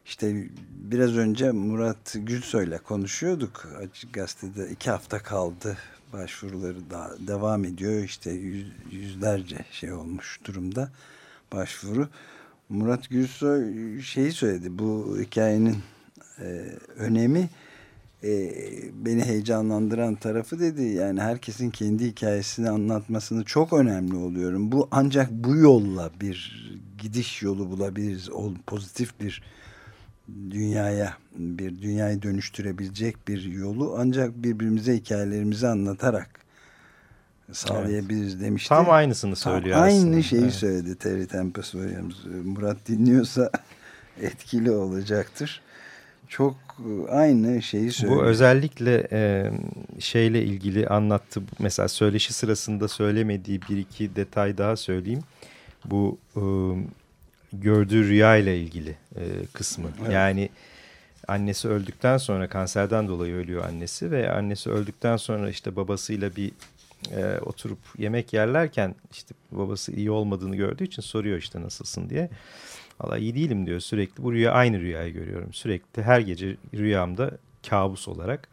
işte 0.06 0.46
biraz 0.70 1.16
önce 1.16 1.50
Murat 1.50 2.14
Gülsoy'la 2.14 2.78
konuşuyorduk. 2.78 3.68
Açık 3.78 4.12
Gazete'de 4.12 4.70
iki 4.70 4.90
hafta 4.90 5.18
kaldı. 5.18 5.78
Başvuruları 6.12 6.90
da 6.90 7.16
devam 7.18 7.64
ediyor. 7.64 8.02
İşte 8.02 8.30
yüz, 8.30 8.72
yüzlerce 8.90 9.64
şey 9.70 9.92
olmuş 9.92 10.40
durumda 10.44 10.90
başvuru. 11.52 12.08
Murat 12.68 13.10
Gülsoy 13.10 14.02
şeyi 14.02 14.32
söyledi. 14.32 14.78
Bu 14.78 15.16
hikayenin 15.20 15.76
e, 16.40 16.64
önemi 16.96 17.48
e, 18.24 18.52
beni 19.04 19.24
heyecanlandıran 19.24 20.14
tarafı 20.14 20.60
dedi. 20.60 20.82
Yani 20.82 21.20
herkesin 21.20 21.70
kendi 21.70 22.06
hikayesini 22.06 22.70
anlatmasını 22.70 23.44
çok 23.44 23.72
önemli 23.72 24.16
oluyorum. 24.16 24.72
Bu 24.72 24.88
ancak 24.90 25.30
bu 25.30 25.56
yolla 25.56 26.10
bir 26.20 26.64
gidiş 26.98 27.42
yolu 27.42 27.70
bulabiliriz. 27.70 28.30
O 28.30 28.52
pozitif 28.66 29.20
bir 29.20 29.42
dünyaya 30.50 31.14
bir 31.36 31.82
dünyayı 31.82 32.22
dönüştürebilecek 32.22 33.28
bir 33.28 33.42
yolu 33.42 33.94
ancak 33.98 34.42
birbirimize 34.42 34.96
hikayelerimizi 34.96 35.68
anlatarak 35.68 36.28
sağlayabiliriz 37.52 38.40
demişti. 38.40 38.68
Tam 38.68 38.90
aynısını 38.90 39.34
Tam 39.34 39.52
söylüyor 39.52 39.78
Aynı 39.82 39.98
aslında. 39.98 40.22
şeyi 40.22 40.42
Evet. 40.42 40.52
söyledi 40.52 40.94
Terry 40.96 41.26
Tempest 41.26 41.72
Williams. 41.72 42.14
Murat 42.44 42.88
dinliyorsa 42.88 43.50
etkili 44.22 44.70
olacaktır. 44.70 45.60
Çok 46.36 46.56
e, 46.78 47.10
aynı 47.10 47.62
şeyi 47.62 47.92
söylüyor. 47.92 48.20
Bu 48.20 48.24
özellikle 48.24 49.08
e, 49.12 49.50
şeyle 49.98 50.42
ilgili 50.42 50.88
anlattı. 50.88 51.42
Mesela 51.58 51.88
söyleşi 51.88 52.32
sırasında 52.32 52.88
söylemediği 52.88 53.60
bir 53.70 53.76
iki 53.76 54.16
detay 54.16 54.58
daha 54.58 54.76
söyleyeyim. 54.76 55.22
Bu 55.84 56.18
e, 56.36 56.42
gördüğü 57.52 58.08
rüya 58.08 58.36
ile 58.36 58.58
ilgili 58.58 58.96
e, 59.16 59.22
kısmı. 59.52 59.88
Evet. 60.02 60.12
Yani 60.12 60.48
annesi 61.28 61.68
öldükten 61.68 62.16
sonra 62.16 62.48
kanserden 62.48 63.08
dolayı 63.08 63.34
ölüyor 63.34 63.64
annesi 63.64 64.10
ve 64.10 64.32
annesi 64.32 64.70
öldükten 64.70 65.16
sonra 65.16 65.50
işte 65.50 65.76
babasıyla 65.76 66.36
bir 66.36 66.52
e, 67.16 67.38
oturup 67.38 67.78
yemek 67.98 68.32
yerlerken 68.32 68.94
işte 69.12 69.34
babası 69.50 69.92
iyi 69.92 70.10
olmadığını 70.10 70.56
gördüğü 70.56 70.84
için 70.84 71.02
soruyor 71.02 71.38
işte 71.38 71.60
nasılsın 71.60 72.10
diye. 72.10 72.30
Valla 73.00 73.18
iyi 73.18 73.34
değilim 73.34 73.66
diyor. 73.66 73.80
Sürekli 73.80 74.22
bu 74.22 74.32
rüya 74.32 74.52
aynı 74.52 74.80
rüyayı 74.80 75.12
görüyorum. 75.12 75.52
Sürekli 75.52 76.02
her 76.02 76.20
gece 76.20 76.56
rüyamda 76.74 77.30
kabus 77.68 78.08
olarak 78.08 78.48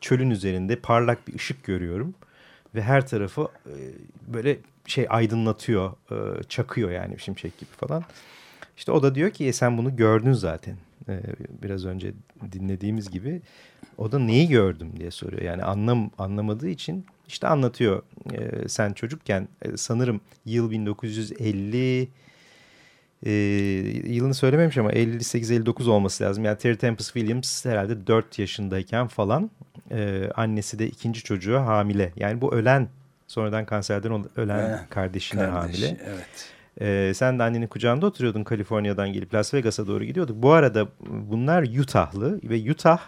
çölün 0.00 0.30
üzerinde 0.30 0.76
parlak 0.76 1.28
bir 1.28 1.34
ışık 1.34 1.64
görüyorum. 1.64 2.14
Ve 2.74 2.82
her 2.82 3.06
tarafı 3.06 3.48
e, 3.66 3.74
böyle 4.26 4.58
şey 4.86 5.06
aydınlatıyor 5.10 5.92
e, 6.10 6.42
çakıyor 6.42 6.90
yani 6.90 7.18
şimşek 7.18 7.58
gibi 7.58 7.70
falan. 7.70 8.04
İşte 8.76 8.92
o 8.92 9.02
da 9.02 9.14
diyor 9.14 9.30
ki 9.30 9.46
e, 9.46 9.52
sen 9.52 9.78
bunu 9.78 9.96
gördün 9.96 10.32
zaten. 10.32 10.76
E, 11.08 11.20
biraz 11.62 11.84
önce 11.84 12.12
dinlediğimiz 12.52 13.10
gibi. 13.10 13.42
O 13.98 14.12
da 14.12 14.18
neyi 14.18 14.48
gördüm? 14.48 14.92
diye 14.96 15.10
soruyor. 15.10 15.42
Yani 15.42 15.62
anlam 15.62 16.10
anlamadığı 16.18 16.68
için 16.68 17.06
işte 17.28 17.48
anlatıyor. 17.48 18.02
Sen 18.66 18.92
çocukken 18.92 19.48
sanırım 19.76 20.20
yıl 20.44 20.70
1950 20.70 22.08
e, 23.26 23.32
yılını 24.04 24.34
söylememiş 24.34 24.78
ama 24.78 24.92
58-59 24.92 25.90
olması 25.90 26.24
lazım. 26.24 26.44
Yani 26.44 26.58
Terry 26.58 26.76
Tempest 26.76 27.12
Williams 27.12 27.64
herhalde 27.64 28.06
4 28.06 28.38
yaşındayken 28.38 29.06
falan 29.06 29.50
e, 29.90 30.30
annesi 30.34 30.78
de 30.78 30.86
ikinci 30.86 31.22
çocuğa 31.22 31.66
hamile. 31.66 32.12
Yani 32.16 32.40
bu 32.40 32.54
ölen 32.54 32.88
sonradan 33.26 33.64
kanserden 33.64 34.24
ölen 34.36 34.70
evet, 34.70 34.78
kardeşine 34.90 35.40
kardeş, 35.40 35.82
hamile. 35.82 36.00
Evet. 36.06 36.52
Ee, 36.80 37.12
sen 37.14 37.38
de 37.38 37.42
annenin 37.42 37.66
kucağında 37.66 38.06
oturuyordun 38.06 38.44
Kaliforniya'dan 38.44 39.12
gelip 39.12 39.34
Las 39.34 39.54
Vegas'a 39.54 39.86
doğru 39.86 40.04
gidiyorduk. 40.04 40.42
Bu 40.42 40.52
arada 40.52 40.88
bunlar 41.08 41.62
Utah'lı 41.62 42.40
ve 42.44 42.70
Utah 42.70 42.98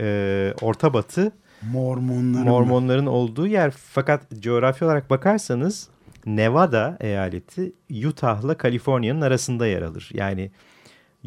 e, 0.00 0.54
Orta 0.60 0.94
Batı 0.94 1.32
Mormonların, 1.62 2.44
Mormonların 2.44 3.06
olduğu 3.06 3.46
yer. 3.46 3.70
Fakat 3.70 4.22
coğrafi 4.40 4.84
olarak 4.84 5.10
bakarsanız 5.10 5.88
Nevada 6.26 6.96
eyaleti 7.00 7.72
Utah'la 8.06 8.56
Kaliforniya'nın 8.56 9.20
arasında 9.20 9.66
yer 9.66 9.82
alır. 9.82 10.10
Yani 10.14 10.50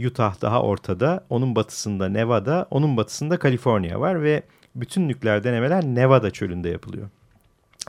Utah 0.06 0.42
daha 0.42 0.62
ortada, 0.62 1.26
onun 1.30 1.56
batısında 1.56 2.10
Nevada, 2.10 2.68
onun 2.72 2.98
batısında 2.98 3.40
Kaliforniya 3.40 4.00
var 4.00 4.24
ve 4.24 4.44
bütün 4.76 5.08
nükleer 5.08 5.44
denemeler 5.44 5.84
Nevada 5.84 6.32
çölünde 6.32 6.70
yapılıyor. 6.70 7.10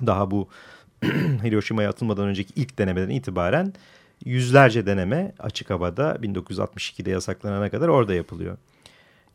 Daha 0.07 0.31
bu 0.31 0.49
Hiroşima'ya 1.45 1.89
atılmadan 1.89 2.29
önceki 2.29 2.53
ilk 2.57 2.79
denemeden 2.79 3.09
itibaren 3.09 3.73
yüzlerce 4.25 4.87
deneme 4.87 5.33
açık 5.39 5.71
havada 5.71 6.13
1962'de 6.13 7.11
yasaklanana 7.11 7.71
kadar 7.71 7.89
orada 7.89 8.15
yapılıyor. 8.15 8.57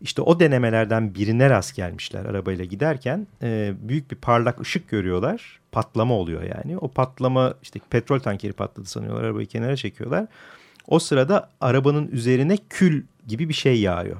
İşte 0.01 0.21
o 0.21 0.39
denemelerden 0.39 1.15
birine 1.15 1.49
rast 1.49 1.75
gelmişler 1.75 2.25
arabayla 2.25 2.65
giderken 2.65 3.27
e, 3.41 3.73
büyük 3.81 4.11
bir 4.11 4.15
parlak 4.15 4.61
ışık 4.61 4.89
görüyorlar. 4.89 5.59
Patlama 5.71 6.13
oluyor 6.13 6.43
yani. 6.43 6.77
O 6.77 6.87
patlama 6.87 7.53
işte 7.63 7.79
petrol 7.89 8.19
tankeri 8.19 8.53
patladı 8.53 8.85
sanıyorlar. 8.85 9.23
Arabayı 9.23 9.47
kenara 9.47 9.75
çekiyorlar. 9.75 10.27
O 10.87 10.99
sırada 10.99 11.49
arabanın 11.61 12.07
üzerine 12.07 12.57
kül 12.69 13.03
gibi 13.27 13.49
bir 13.49 13.53
şey 13.53 13.81
yağıyor. 13.81 14.17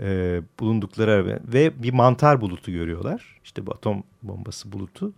E, 0.00 0.40
bulundukları 0.60 1.10
araba 1.12 1.38
ve 1.44 1.82
bir 1.82 1.92
mantar 1.92 2.40
bulutu 2.40 2.72
görüyorlar. 2.72 3.40
İşte 3.44 3.66
bu 3.66 3.72
atom 3.72 4.04
bombası 4.22 4.72
bulutu. 4.72 5.12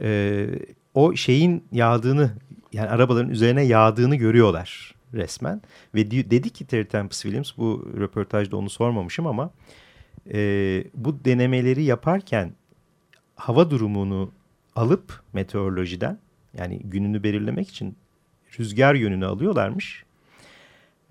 E, 0.00 0.46
o 0.94 1.16
şeyin 1.16 1.64
yağdığını 1.72 2.30
yani 2.72 2.88
arabaların 2.88 3.30
üzerine 3.30 3.62
yağdığını 3.62 4.16
görüyorlar 4.16 4.94
resmen. 5.14 5.62
Ve 5.94 6.10
dedi 6.10 6.50
ki 6.50 6.66
Terry 6.66 6.88
Tempest 6.88 7.22
Williams 7.22 7.52
bu 7.56 7.92
röportajda 7.98 8.56
onu 8.56 8.70
sormamışım 8.70 9.26
ama 9.26 9.50
e, 10.32 10.38
bu 10.94 11.24
denemeleri 11.24 11.82
yaparken 11.82 12.52
hava 13.36 13.70
durumunu 13.70 14.32
alıp 14.76 15.22
meteorolojiden 15.32 16.18
yani 16.58 16.78
gününü 16.78 17.22
belirlemek 17.22 17.68
için 17.68 17.96
rüzgar 18.58 18.94
yönünü 18.94 19.26
alıyorlarmış. 19.26 20.04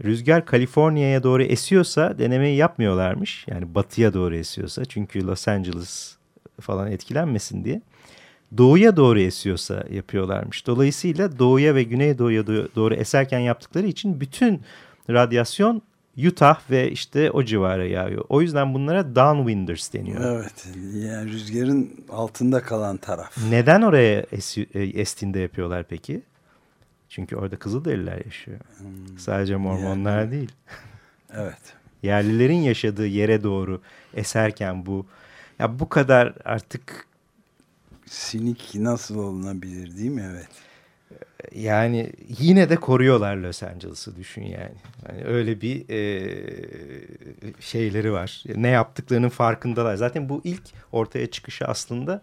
Rüzgar 0.03 0.45
Kaliforniya'ya 0.45 1.23
doğru 1.23 1.43
esiyorsa 1.43 2.19
denemeyi 2.19 2.57
yapmıyorlarmış. 2.57 3.45
Yani 3.47 3.75
batıya 3.75 4.13
doğru 4.13 4.35
esiyorsa 4.35 4.85
çünkü 4.85 5.27
Los 5.27 5.47
Angeles 5.47 6.17
falan 6.59 6.91
etkilenmesin 6.91 7.65
diye 7.65 7.81
doğuya 8.57 8.97
doğru 8.97 9.19
esiyorsa 9.19 9.83
yapıyorlarmış. 9.91 10.67
Dolayısıyla 10.67 11.39
doğuya 11.39 11.75
ve 11.75 11.83
güneydoğuya 11.83 12.47
doğru 12.47 12.93
eserken 12.93 13.39
yaptıkları 13.39 13.87
için 13.87 14.21
bütün 14.21 14.61
radyasyon 15.09 15.81
Utah 16.27 16.59
ve 16.71 16.91
işte 16.91 17.31
o 17.31 17.43
civara 17.43 17.85
yağıyor. 17.85 18.25
O 18.29 18.41
yüzden 18.41 18.73
bunlara 18.73 19.15
downwinders 19.15 19.93
deniyor. 19.93 20.21
Evet. 20.35 20.67
Yani 20.93 21.31
rüzgarın 21.31 22.05
altında 22.09 22.61
kalan 22.61 22.97
taraf. 22.97 23.37
Neden 23.49 23.81
oraya 23.81 24.25
esi, 24.31 24.67
e, 24.73 24.81
estiğinde 24.81 25.39
yapıyorlar 25.39 25.83
peki? 25.89 26.21
Çünkü 27.09 27.35
orada 27.35 27.55
Kızılderililer 27.55 28.25
yaşıyor. 28.25 28.59
Hmm. 28.77 29.19
Sadece 29.19 29.55
Mormonlar 29.55 30.19
yani, 30.19 30.31
değil. 30.31 30.51
Evet. 31.33 31.61
Yerlilerin 32.03 32.61
yaşadığı 32.61 33.07
yere 33.07 33.43
doğru 33.43 33.81
eserken 34.13 34.85
bu 34.85 35.05
ya 35.59 35.79
bu 35.79 35.89
kadar 35.89 36.33
artık 36.45 37.07
sinik 38.11 38.75
nasıl 38.75 39.17
olunabilir 39.17 39.97
değil 39.97 40.09
mi? 40.09 40.23
Evet. 40.31 40.47
Yani 41.55 42.11
yine 42.39 42.69
de 42.69 42.75
koruyorlar 42.75 43.35
Los 43.35 43.63
Angeles'ı 43.63 44.15
düşün 44.15 44.41
yani. 44.41 44.75
yani 45.09 45.23
öyle 45.25 45.61
bir 45.61 45.89
e, 45.89 46.01
şeyleri 47.59 48.11
var. 48.11 48.43
Ne 48.55 48.67
yaptıklarının 48.67 49.29
farkındalar. 49.29 49.95
Zaten 49.95 50.29
bu 50.29 50.41
ilk 50.43 50.61
ortaya 50.91 51.31
çıkışı 51.31 51.65
aslında 51.65 52.21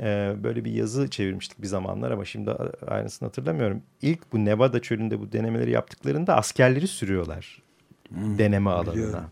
e, 0.00 0.34
böyle 0.42 0.64
bir 0.64 0.72
yazı 0.72 1.10
çevirmiştik 1.10 1.62
bir 1.62 1.66
zamanlar 1.66 2.10
ama 2.10 2.24
şimdi 2.24 2.50
aynısını 2.86 3.28
hatırlamıyorum. 3.28 3.82
İlk 4.02 4.32
bu 4.32 4.44
Nevada 4.44 4.82
çölünde 4.82 5.20
bu 5.20 5.32
denemeleri 5.32 5.70
yaptıklarında 5.70 6.36
askerleri 6.36 6.88
sürüyorlar 6.88 7.62
hmm, 8.08 8.38
deneme 8.38 8.70
alanına. 8.70 9.30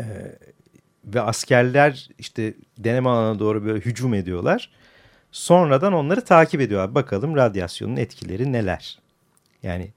E, 0.00 0.04
ve 1.04 1.20
askerler 1.20 2.08
işte 2.18 2.54
deneme 2.78 3.08
alanına 3.08 3.38
doğru 3.38 3.64
böyle 3.64 3.80
hücum 3.80 4.14
ediyorlar. 4.14 4.70
Sonradan 5.32 5.92
onları 5.92 6.24
takip 6.24 6.60
ediyorlar. 6.60 6.94
Bakalım 6.94 7.36
radyasyonun 7.36 7.96
etkileri 7.96 8.52
neler? 8.52 8.98
Yani 9.62 9.90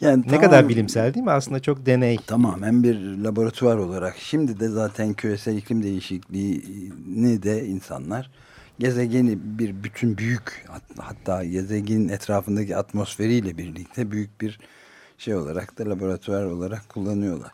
yani 0.00 0.22
ne 0.22 0.26
tamam, 0.26 0.40
kadar 0.40 0.68
bilimsel 0.68 1.14
değil 1.14 1.24
mi? 1.24 1.30
Aslında 1.30 1.60
çok 1.60 1.86
deney. 1.86 2.16
Tamamen 2.16 2.82
bir 2.82 3.00
laboratuvar 3.00 3.76
olarak. 3.76 4.16
Şimdi 4.16 4.60
de 4.60 4.68
zaten 4.68 5.14
küresel 5.14 5.56
iklim 5.56 5.82
değişikliğini 5.82 7.42
de 7.42 7.66
insanlar 7.66 8.30
gezegeni 8.78 9.38
bir 9.42 9.84
bütün 9.84 10.18
büyük 10.18 10.66
hatta 10.98 11.44
gezegenin 11.44 12.08
etrafındaki 12.08 12.76
atmosferiyle 12.76 13.58
birlikte 13.58 14.10
büyük 14.10 14.40
bir 14.40 14.58
şey 15.22 15.34
olarak 15.34 15.78
da 15.78 15.90
laboratuvar 15.90 16.44
olarak 16.44 16.88
kullanıyorlar. 16.88 17.52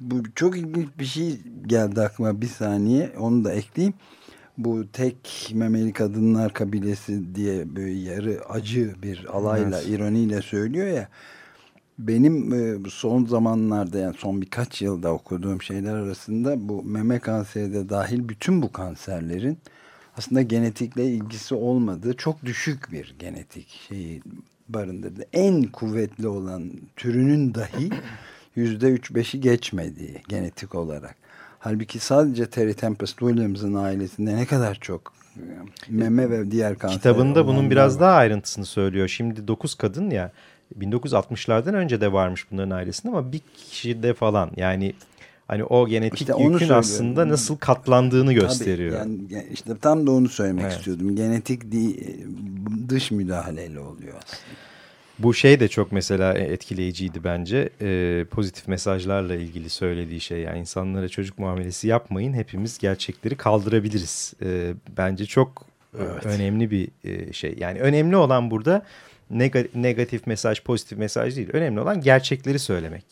Bu 0.00 0.22
çok 0.34 0.56
ilginç 0.56 0.88
bir 0.98 1.04
şey 1.04 1.40
geldi 1.66 2.00
aklıma 2.00 2.40
bir 2.40 2.46
saniye 2.46 3.12
onu 3.18 3.44
da 3.44 3.52
ekleyeyim. 3.52 3.94
Bu 4.58 4.92
tek 4.92 5.50
memeli 5.54 5.92
kadınlar 5.92 6.52
kabilesi 6.52 7.34
diye 7.34 7.76
böyle 7.76 7.92
yarı 7.92 8.40
acı 8.48 8.94
bir 9.02 9.26
alayla 9.36 9.80
evet. 9.80 9.88
ironiyle 9.88 10.42
söylüyor 10.42 10.86
ya. 10.86 11.08
Benim 11.98 12.52
e, 12.52 12.90
son 12.90 13.24
zamanlarda 13.24 13.98
yani 13.98 14.16
son 14.18 14.42
birkaç 14.42 14.82
yılda 14.82 15.12
okuduğum 15.12 15.62
şeyler 15.62 15.94
arasında 15.94 16.68
bu 16.68 16.82
meme 16.82 17.18
kanseri 17.18 17.74
de 17.74 17.88
dahil 17.88 18.28
bütün 18.28 18.62
bu 18.62 18.72
kanserlerin 18.72 19.58
aslında 20.16 20.42
genetikle 20.42 21.06
ilgisi 21.06 21.54
olmadığı 21.54 22.16
çok 22.16 22.44
düşük 22.44 22.92
bir 22.92 23.14
genetik 23.18 23.68
şeyi 23.88 24.22
barındırdı. 24.68 25.24
En 25.32 25.62
kuvvetli 25.62 26.28
olan 26.28 26.70
türünün 26.96 27.54
dahi 27.54 27.90
yüzde 28.56 28.88
üç 28.88 29.14
beşi 29.14 29.40
geçmediği 29.40 30.22
genetik 30.28 30.74
olarak. 30.74 31.16
Halbuki 31.58 31.98
sadece 31.98 32.46
Terry 32.46 32.74
Tempest 32.74 33.18
Williams'ın 33.18 33.74
ailesinde 33.74 34.36
ne 34.36 34.46
kadar 34.46 34.74
çok 34.74 35.12
e, 35.36 35.42
meme 35.88 36.30
ve 36.30 36.50
diğer 36.50 36.78
kanser 36.78 36.96
Kitabında 36.96 37.46
bunun 37.46 37.70
biraz 37.70 37.94
var. 37.94 38.00
daha 38.00 38.16
ayrıntısını 38.16 38.66
söylüyor. 38.66 39.08
Şimdi 39.08 39.48
dokuz 39.48 39.74
kadın 39.74 40.10
ya 40.10 40.32
1960'lardan 40.78 41.74
önce 41.74 42.00
de 42.00 42.12
varmış 42.12 42.46
bunların 42.50 42.70
ailesinde 42.70 43.12
ama 43.12 43.32
bir 43.32 43.40
kişi 43.70 44.02
de 44.02 44.14
falan 44.14 44.50
yani 44.56 44.94
hani 45.48 45.64
o 45.64 45.88
genetik 45.88 46.20
işte 46.20 46.32
yükün 46.38 46.68
aslında 46.68 47.28
nasıl 47.28 47.56
katlandığını 47.56 48.32
gösteriyor. 48.32 48.98
Tabii, 48.98 49.34
yani, 49.34 49.46
işte 49.52 49.78
tam 49.80 50.06
da 50.06 50.10
onu 50.10 50.28
söylemek 50.28 50.64
evet. 50.64 50.76
istiyordum. 50.76 51.16
Genetik 51.16 51.62
dış 52.88 53.10
müdahaleyle 53.10 53.80
oluyor 53.80 54.14
aslında. 54.24 54.42
Bu 55.18 55.34
şey 55.34 55.60
de 55.60 55.68
çok 55.68 55.92
mesela 55.92 56.34
etkileyiciydi 56.34 57.24
bence. 57.24 57.70
Ee, 57.80 58.24
pozitif 58.30 58.68
mesajlarla 58.68 59.34
ilgili 59.34 59.70
söylediği 59.70 60.20
şey. 60.20 60.40
Yani 60.40 60.58
insanlara 60.58 61.08
çocuk 61.08 61.38
muamelesi 61.38 61.88
yapmayın. 61.88 62.32
Hepimiz 62.32 62.78
gerçekleri 62.78 63.36
kaldırabiliriz. 63.36 64.34
Ee, 64.42 64.72
bence 64.96 65.26
çok 65.26 65.66
evet. 65.98 66.26
önemli 66.26 66.70
bir 66.70 66.88
şey. 67.32 67.54
Yani 67.58 67.80
önemli 67.80 68.16
olan 68.16 68.50
burada 68.50 68.82
negatif 69.74 70.26
mesaj, 70.26 70.62
pozitif 70.62 70.98
mesaj 70.98 71.36
değil. 71.36 71.48
Önemli 71.52 71.80
olan 71.80 72.00
gerçekleri 72.00 72.58
söylemek. 72.58 73.04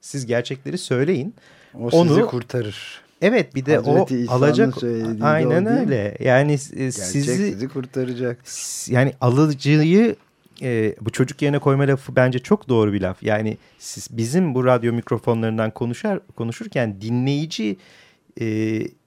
Siz 0.00 0.26
gerçekleri 0.26 0.78
söyleyin. 0.78 1.34
O 1.80 1.88
onu, 2.00 2.08
sizi 2.08 2.20
kurtarır. 2.20 3.00
Evet 3.22 3.54
bir 3.54 3.66
de 3.66 3.76
Hazreti 3.76 4.26
o 4.28 4.32
alacak 4.32 4.74
aynen 5.20 5.66
öyle. 5.66 6.16
Yani 6.20 6.52
e, 6.52 6.56
Gerçek 6.76 6.92
sizi 6.92 7.36
sizi 7.36 7.68
kurtaracak. 7.68 8.44
Yani 8.88 9.12
alıcıyı 9.20 10.16
e, 10.62 10.94
bu 11.00 11.10
çocuk 11.10 11.42
yerine 11.42 11.58
koyma 11.58 11.82
lafı 11.82 12.16
bence 12.16 12.38
çok 12.38 12.68
doğru 12.68 12.92
bir 12.92 13.00
laf. 13.00 13.22
Yani 13.22 13.58
siz 13.78 14.08
bizim 14.10 14.54
bu 14.54 14.64
radyo 14.64 14.92
mikrofonlarından 14.92 15.70
konuşar 15.70 16.20
konuşurken 16.36 17.00
dinleyici 17.00 17.76
e, 18.40 18.46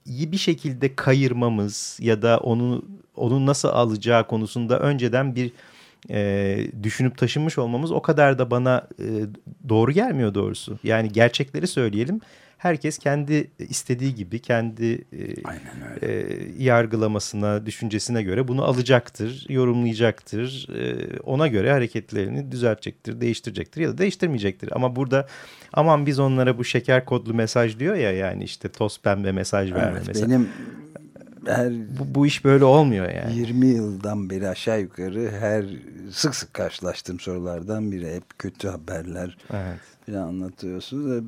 iyi 0.06 0.32
bir 0.32 0.36
şekilde 0.36 0.94
kayırmamız 0.94 1.98
ya 2.00 2.22
da 2.22 2.38
onu 2.38 2.84
onun 3.16 3.46
nasıl 3.46 3.68
alacağı 3.68 4.26
konusunda 4.26 4.80
önceden 4.80 5.34
bir 5.34 5.52
e, 6.10 6.58
düşünüp 6.82 7.18
taşınmış 7.18 7.58
olmamız 7.58 7.92
o 7.92 8.02
kadar 8.02 8.38
da 8.38 8.50
bana 8.50 8.88
e, 8.98 9.06
doğru 9.68 9.92
gelmiyor 9.92 10.34
doğrusu. 10.34 10.78
Yani 10.82 11.12
gerçekleri 11.12 11.66
söyleyelim 11.66 12.20
herkes 12.60 12.98
kendi 12.98 13.50
istediği 13.58 14.14
gibi 14.14 14.38
kendi 14.38 15.04
e, 15.12 16.08
e, 16.08 16.38
yargılamasına, 16.58 17.66
düşüncesine 17.66 18.22
göre 18.22 18.48
bunu 18.48 18.64
alacaktır, 18.64 19.46
yorumlayacaktır. 19.48 20.68
E, 20.74 21.18
ona 21.20 21.46
göre 21.48 21.72
hareketlerini 21.72 22.52
düzeltecektir, 22.52 23.20
değiştirecektir 23.20 23.80
ya 23.80 23.88
da 23.88 23.98
değiştirmeyecektir. 23.98 24.76
Ama 24.76 24.96
burada 24.96 25.26
aman 25.72 26.06
biz 26.06 26.18
onlara 26.18 26.58
bu 26.58 26.64
şeker 26.64 27.04
kodlu 27.04 27.34
mesaj 27.34 27.78
diyor 27.78 27.94
ya 27.94 28.12
yani 28.12 28.44
işte 28.44 28.68
toz 28.68 29.00
pembe 29.00 29.32
mesaj 29.32 29.72
verme 29.72 29.92
evet, 29.92 30.08
mesela. 30.08 30.28
Benim 30.28 30.48
her 31.46 31.72
bu, 31.72 32.14
bu 32.14 32.26
iş 32.26 32.44
böyle 32.44 32.64
olmuyor 32.64 33.10
yani. 33.10 33.38
20 33.38 33.66
yıldan 33.66 34.30
beri 34.30 34.48
aşağı 34.48 34.80
yukarı 34.80 35.30
her 35.40 35.64
sık 36.10 36.34
sık 36.34 36.54
karşılaştığım 36.54 37.20
sorulardan 37.20 37.92
biri 37.92 38.14
hep 38.14 38.38
kötü 38.38 38.68
haberler. 38.68 39.36
Evet 39.50 39.80
falan 40.10 40.28
anlatıyorsunuz. 40.28 41.24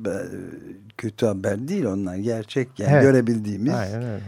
Kötü 0.97 1.25
haber 1.25 1.67
değil 1.67 1.85
onlar. 1.85 2.15
Gerçek 2.15 2.79
yani 2.79 2.91
evet. 2.93 3.03
görebildiğimiz 3.03 3.73
Aynen 3.73 4.03
öyle. 4.03 4.23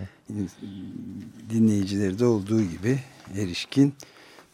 dinleyicileri 1.49 2.19
de 2.19 2.25
olduğu 2.25 2.61
gibi 2.61 2.99
erişkin 3.37 3.93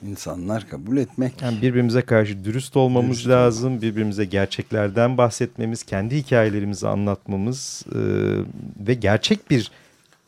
insanlar 0.08 0.70
kabul 0.70 0.98
etmek. 0.98 1.42
Yani 1.42 1.62
birbirimize 1.62 2.02
karşı 2.02 2.46
dürüst 2.46 2.78
olmamız 2.78 3.18
dürüst 3.18 3.30
lazım. 3.30 3.70
Olmak. 3.70 3.82
Birbirimize 3.82 4.26
gerçeklerden 4.26 5.18
bahsetmemiz, 5.18 5.84
kendi 5.84 6.18
hikayelerimizi 6.18 6.88
anlatmamız 6.88 7.86
e, 7.96 8.00
ve 8.88 8.94
gerçek 8.94 9.50
bir 9.50 9.72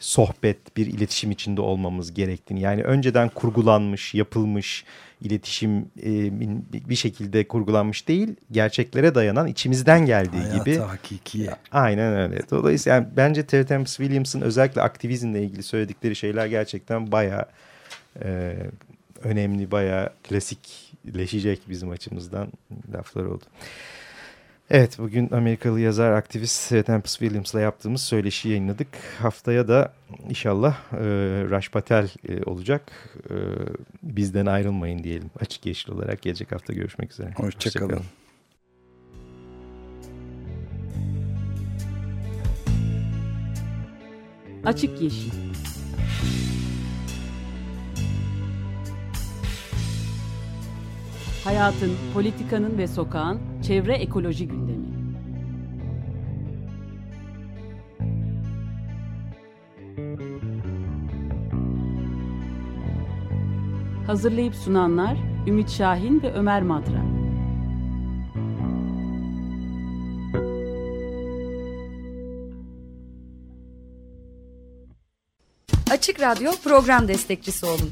sohbet, 0.03 0.77
bir 0.77 0.87
iletişim 0.87 1.31
içinde 1.31 1.61
olmamız 1.61 2.13
gerektiğini. 2.13 2.61
Yani 2.61 2.83
önceden 2.83 3.29
kurgulanmış, 3.29 4.13
yapılmış, 4.13 4.85
iletişim 5.21 5.79
e, 6.03 6.89
bir 6.89 6.95
şekilde 6.95 7.47
kurgulanmış 7.47 8.07
değil, 8.07 8.35
gerçeklere 8.51 9.15
dayanan 9.15 9.47
içimizden 9.47 10.05
geldiği 10.05 10.41
Hayata 10.41 10.57
gibi. 10.57 10.77
hakiki. 10.77 11.49
Aynen 11.71 12.17
öyle. 12.17 12.41
Dolayısıyla 12.51 12.95
yani 12.95 13.07
bence 13.17 13.45
Terry 13.45 13.65
Tempest 13.65 13.97
Williams'ın 13.97 14.41
özellikle 14.41 14.81
aktivizmle 14.81 15.43
ilgili 15.43 15.63
söyledikleri 15.63 16.15
şeyler 16.15 16.45
gerçekten 16.45 17.11
baya 17.11 17.45
e, 18.23 18.55
önemli, 19.23 19.71
baya 19.71 20.13
klasikleşecek 20.29 21.59
bizim 21.69 21.89
açımızdan 21.89 22.47
laflar 22.93 23.25
oldu. 23.25 23.43
Evet 24.69 24.99
bugün 24.99 25.29
Amerikalı 25.31 25.79
yazar 25.79 26.11
aktivist 26.11 26.69
Tempest 26.85 27.19
Williams'la 27.19 27.61
yaptığımız 27.61 28.01
söyleşi 28.01 28.49
yayınladık. 28.49 28.87
Haftaya 29.19 29.67
da 29.67 29.93
inşallah 30.29 30.75
e, 30.93 30.97
Raj 31.49 31.69
Patel 31.69 32.09
e, 32.29 32.43
olacak. 32.43 32.91
E, 33.29 33.35
bizden 34.03 34.45
ayrılmayın 34.45 35.03
diyelim 35.03 35.31
açık 35.39 35.65
yeşil 35.65 35.91
olarak. 35.91 36.21
Gelecek 36.21 36.51
hafta 36.51 36.73
görüşmek 36.73 37.11
üzere. 37.11 37.33
Hoşçakalın. 37.37 37.93
Hoşça 37.93 38.03
Açık 44.65 45.01
Yeşil 45.01 45.52
Hayatın, 51.43 51.91
politikanın 52.13 52.77
ve 52.77 52.87
sokağın 52.87 53.41
çevre 53.61 53.95
ekoloji 53.95 54.47
gündemi. 54.47 54.93
Hazırlayıp 64.07 64.55
sunanlar 64.55 65.17
Ümit 65.47 65.69
Şahin 65.69 66.21
ve 66.21 66.33
Ömer 66.33 66.61
Madra. 66.61 67.03
Açık 75.91 76.21
Radyo 76.21 76.51
program 76.63 77.07
destekçisi 77.07 77.65
olun 77.65 77.91